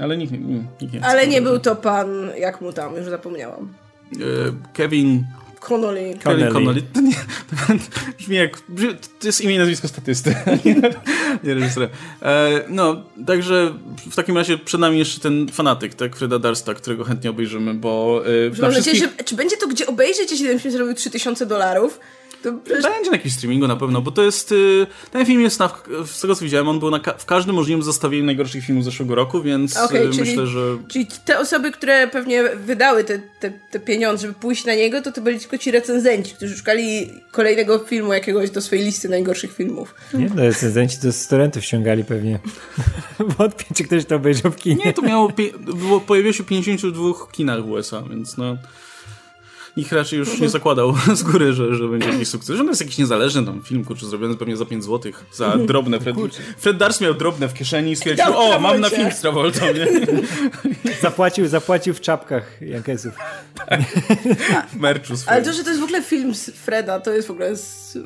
[0.00, 1.04] Ale nikt, nikt, nikt nie.
[1.04, 3.74] Ale nie był to pan, jak mu tam, już zapomniałam.
[4.12, 4.16] E,
[4.72, 5.24] Kevin
[5.64, 6.18] Connolly.
[6.18, 6.52] Kelly Connelly.
[6.52, 6.82] Connolly.
[6.82, 7.74] To, nie, to
[8.18, 8.60] brzmi jak.
[9.20, 10.34] To jest imię i nazwisko statysty,
[10.64, 10.74] nie,
[11.44, 11.88] nie reżysera.
[12.22, 13.74] E, no, także
[14.10, 18.22] w takim razie przed nami jeszcze ten fanatyk, tak, Freda Darsta, którego chętnie obejrzymy, bo
[18.26, 19.18] e, Mam na nadzieję, wszystkich...
[19.18, 22.00] że, czy będzie to gdzie obejrzeć, jeśli ten film zrobił 3000 dolarów?
[22.44, 22.82] To przecież...
[22.82, 24.52] Będzie na jakimś streamingu na pewno, bo to jest.
[24.52, 25.70] y, Ten film jest na,
[26.06, 29.42] z tego co widziałem, on był na, w każdym możliwym zestawieniu najgorszych filmów zeszłego roku,
[29.42, 30.60] więc y, czyli- myślę, że.
[30.88, 35.12] Czyli te osoby, które pewnie wydały te, te, te pieniądze, żeby pójść na niego, to
[35.12, 39.94] to byli tylko ci recenzenci, którzy szukali kolejnego filmu jakiegoś do swojej listy najgorszych filmów.
[40.14, 42.38] Nie, no recenzenci to z torrentów ściągali pewnie.
[43.38, 44.84] Wątpię, czy ktoś to obejrzał w kinie.
[44.84, 45.28] Nie, to miało.
[45.28, 48.56] pie- Było, pojawiło się w 52 kinach w USA, więc no.
[49.76, 52.56] Nikt raczej już nie zakładał z góry, że, że będzie jakiś sukces.
[52.56, 56.00] Że on jest jakiś niezależny tam film, kurczę, zrobiony pewnie za 5 zł, za drobne.
[56.00, 56.16] Fred,
[56.58, 59.86] Fred Durst miał drobne w kieszeni i stwierdził, o, mam na film z Travoltą, nie?
[61.02, 63.14] Zapłacił, zapłacił w czapkach Jankesów.
[64.72, 67.30] W merczu Ale to, że to jest w ogóle film z Freda, to jest w
[67.30, 67.54] ogóle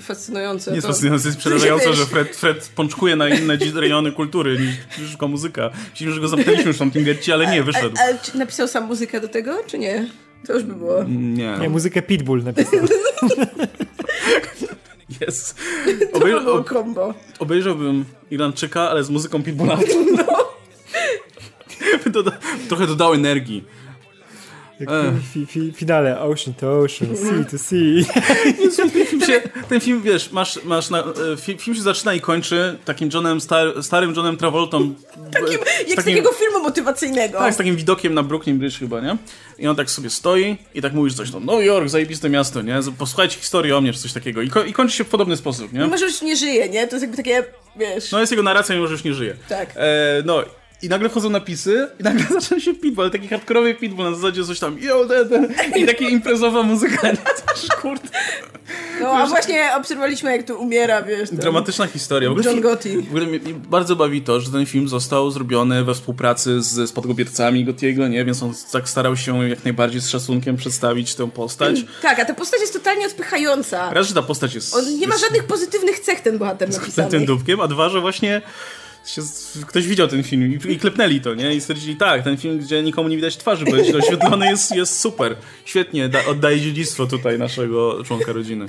[0.01, 0.71] fascynujące.
[0.71, 0.93] Nie jest to...
[0.93, 4.59] fascynujące, jest przerażające, że Fred, Fred pączkuje na inne rejony kultury
[4.99, 5.71] niż tylko muzyka.
[5.91, 7.97] Myślimy, że go zamknęliśmy już w getcie, ale nie, wyszedł.
[7.99, 10.09] Ale, ale czy napisał sam muzykę do tego, czy nie?
[10.47, 11.05] To już by było.
[11.05, 12.81] Nie, Nie, muzykę Pitbull napisał.
[15.21, 15.57] jest.
[16.13, 17.15] To by było kombo.
[17.39, 19.79] obejrzałbym Irlandczyka, ale z muzyką Pitbulla.
[22.05, 22.33] By doda,
[22.69, 23.65] trochę dodał energii.
[24.81, 24.89] Jak
[25.33, 28.23] fi, fi, finale Ocean to Ocean, Sea to Sea.
[28.77, 31.05] Ten film, się, ten film wiesz, masz, masz na, e,
[31.37, 34.95] fi- film się zaczyna i kończy takim Johnem, star, starym Johnem Travoltą.
[35.33, 37.39] Takim, z jak z takiego filmu motywacyjnego.
[37.39, 39.17] Tak, z takim widokiem na Brooklyn Bridge chyba, nie?
[39.59, 42.81] I on tak sobie stoi i tak mówisz coś, no New York, zajebiste miasto, nie?
[42.99, 44.43] Posłuchajcie historii o mnie, czy coś takiego.
[44.43, 45.87] I, ko- i kończy się w podobny sposób, nie?
[45.87, 46.87] Może już nie żyje, nie?
[46.89, 47.45] To jest jakby takie,
[47.77, 48.13] wiesz...
[48.13, 49.37] No jest jego narracja, mimo że już nie żyje.
[49.49, 49.71] Tak.
[49.77, 50.45] E, no
[50.83, 54.45] i nagle wchodzą napisy i nagle zaczyna się pitbull, ale taki hardkorowy pitbull na zasadzie
[54.45, 57.09] coś tam yo, de, de, i taka imprezowa muzyka,
[57.83, 58.09] kurde.
[59.01, 61.29] No, a właśnie obserwowaliśmy, jak tu umiera, wiesz.
[61.29, 62.29] Ten Dramatyczna historia.
[62.29, 62.97] W ogóle John Gotti.
[63.03, 66.91] W ogóle mnie mnie bardzo bawi to, że ten film został zrobiony we współpracy z
[66.91, 68.25] spadkobiercami Gottiego, nie?
[68.25, 71.77] Więc on tak starał się jak najbardziej z szacunkiem przedstawić tę postać.
[72.03, 73.93] Tak, a ta postać jest totalnie odpychająca.
[73.95, 74.75] Raz, że ta postać jest...
[74.75, 77.11] On nie ma jest żadnych pozytywnych cech, ten bohater z napisany.
[77.11, 78.78] tym dupkiem, a dwa, że właśnie z-
[79.67, 81.55] ktoś widział ten film i, i klepnęli to, nie?
[81.55, 85.01] I stwierdzili, tak, ten film, gdzie nikomu nie widać twarzy, bo jest oświetlony, jest, jest
[85.01, 85.37] super.
[85.65, 88.67] Świetnie, da, oddaje dziedzictwo tutaj naszego członka rodziny.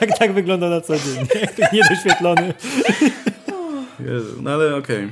[0.00, 1.26] Tak, tak wygląda na co dzień.
[1.34, 1.68] nie?
[1.72, 2.54] Niedoświetlony.
[4.00, 5.08] Jezu, no ale okej.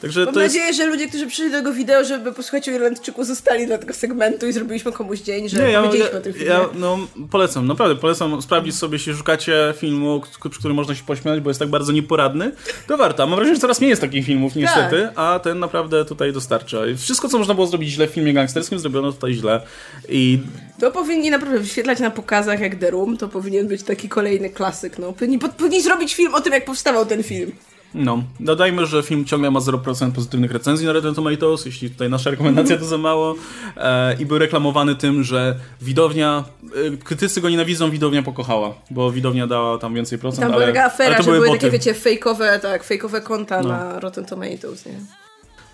[0.00, 0.54] Także Mam to jest...
[0.54, 3.94] nadzieję, że ludzie, którzy przyszli do tego wideo, żeby posłuchać o Irlandczyku, zostali do tego
[3.94, 6.48] segmentu i zrobiliśmy komuś dzień, że Nie, ja, powiedzieliśmy ja, o tym filmie.
[6.48, 6.98] ja no,
[7.30, 11.60] polecam, naprawdę polecam sprawdzić sobie, jeśli szukacie filmu, przy którym można się pośmiać, bo jest
[11.60, 12.52] tak bardzo nieporadny,
[12.86, 13.26] to warto.
[13.26, 16.78] Mam wrażenie, że coraz mniej jest takich filmów, niestety, a ten naprawdę tutaj dostarcza.
[16.98, 19.60] Wszystko, co można było zrobić źle w filmie gangsterskim, zrobiono tutaj źle.
[20.08, 20.38] I
[20.80, 24.98] To powinni naprawdę wyświetlać na pokazach jak The Room, to powinien być taki kolejny klasyk,
[24.98, 25.12] no.
[25.12, 27.52] Powinni, powinni zrobić film o tym, jak powstawał ten film.
[27.94, 32.30] No, dodajmy, że film ciągle ma 0% pozytywnych recenzji na Rotten Tomatoes, jeśli tutaj nasza
[32.30, 33.34] rekomendacja to za mało,
[33.76, 36.44] e, i był reklamowany tym, że widownia,
[36.92, 40.74] e, krytycy go nienawidzą, widownia pokochała, bo widownia dała tam więcej procent, Tam ale, była
[40.74, 41.58] taka afera, ale to że były były boty.
[41.60, 43.68] takie, wiecie, fejkowe, tak, fejkowe konta No.
[43.68, 44.92] na Rotten Tomatoes, nie?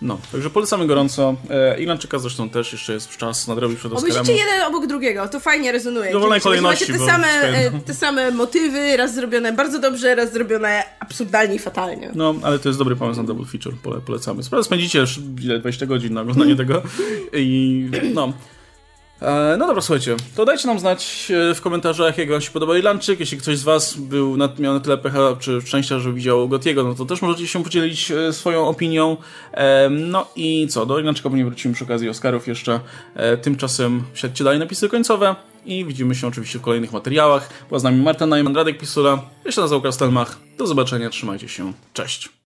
[0.03, 1.37] No, także polecamy gorąco.
[1.51, 4.21] E, Irlandczyka zresztą też jeszcze jest czas nadrobić przed Oscarami.
[4.21, 6.11] Obejrzyjcie jeden obok drugiego, to fajnie rezonuje.
[6.11, 10.15] W dowolnej Czyli kolejności, Macie te same, e, te same motywy, raz zrobione bardzo dobrze,
[10.15, 12.11] raz zrobione absurdalnie i fatalnie.
[12.15, 14.43] No, ale to jest dobry pomysł na double feature, pole, polecamy.
[14.43, 16.83] Sprawę spędzicie już ile, 20 godzin na oglądanie tego
[17.33, 18.33] i no.
[19.23, 22.79] E, No dobra, słuchajcie, to dajcie nam znać e, w komentarzach, jak wam się podoba
[22.79, 23.21] Irlandczyk.
[23.21, 26.85] Jeśli ktoś z was był na, miał na tyle pecha czy szczęścia, że widział Gotiego,
[26.85, 29.17] no to też możecie się podzielić e, swoją opinią.
[29.91, 32.81] No i co, do Irlandczyka pewnie wrócimy przy okazji Oscarów jeszcze.
[33.43, 35.37] Tymczasem śledźcie dalej napisy końcowe
[35.67, 37.51] i widzimy się oczywiście w kolejnych materiałach.
[37.69, 40.37] Była z nami Marta Najman, Radek Pisula, jeszcze nazwał Kastelmach.
[40.59, 42.37] Do zobaczenia, trzymajcie się, cześć.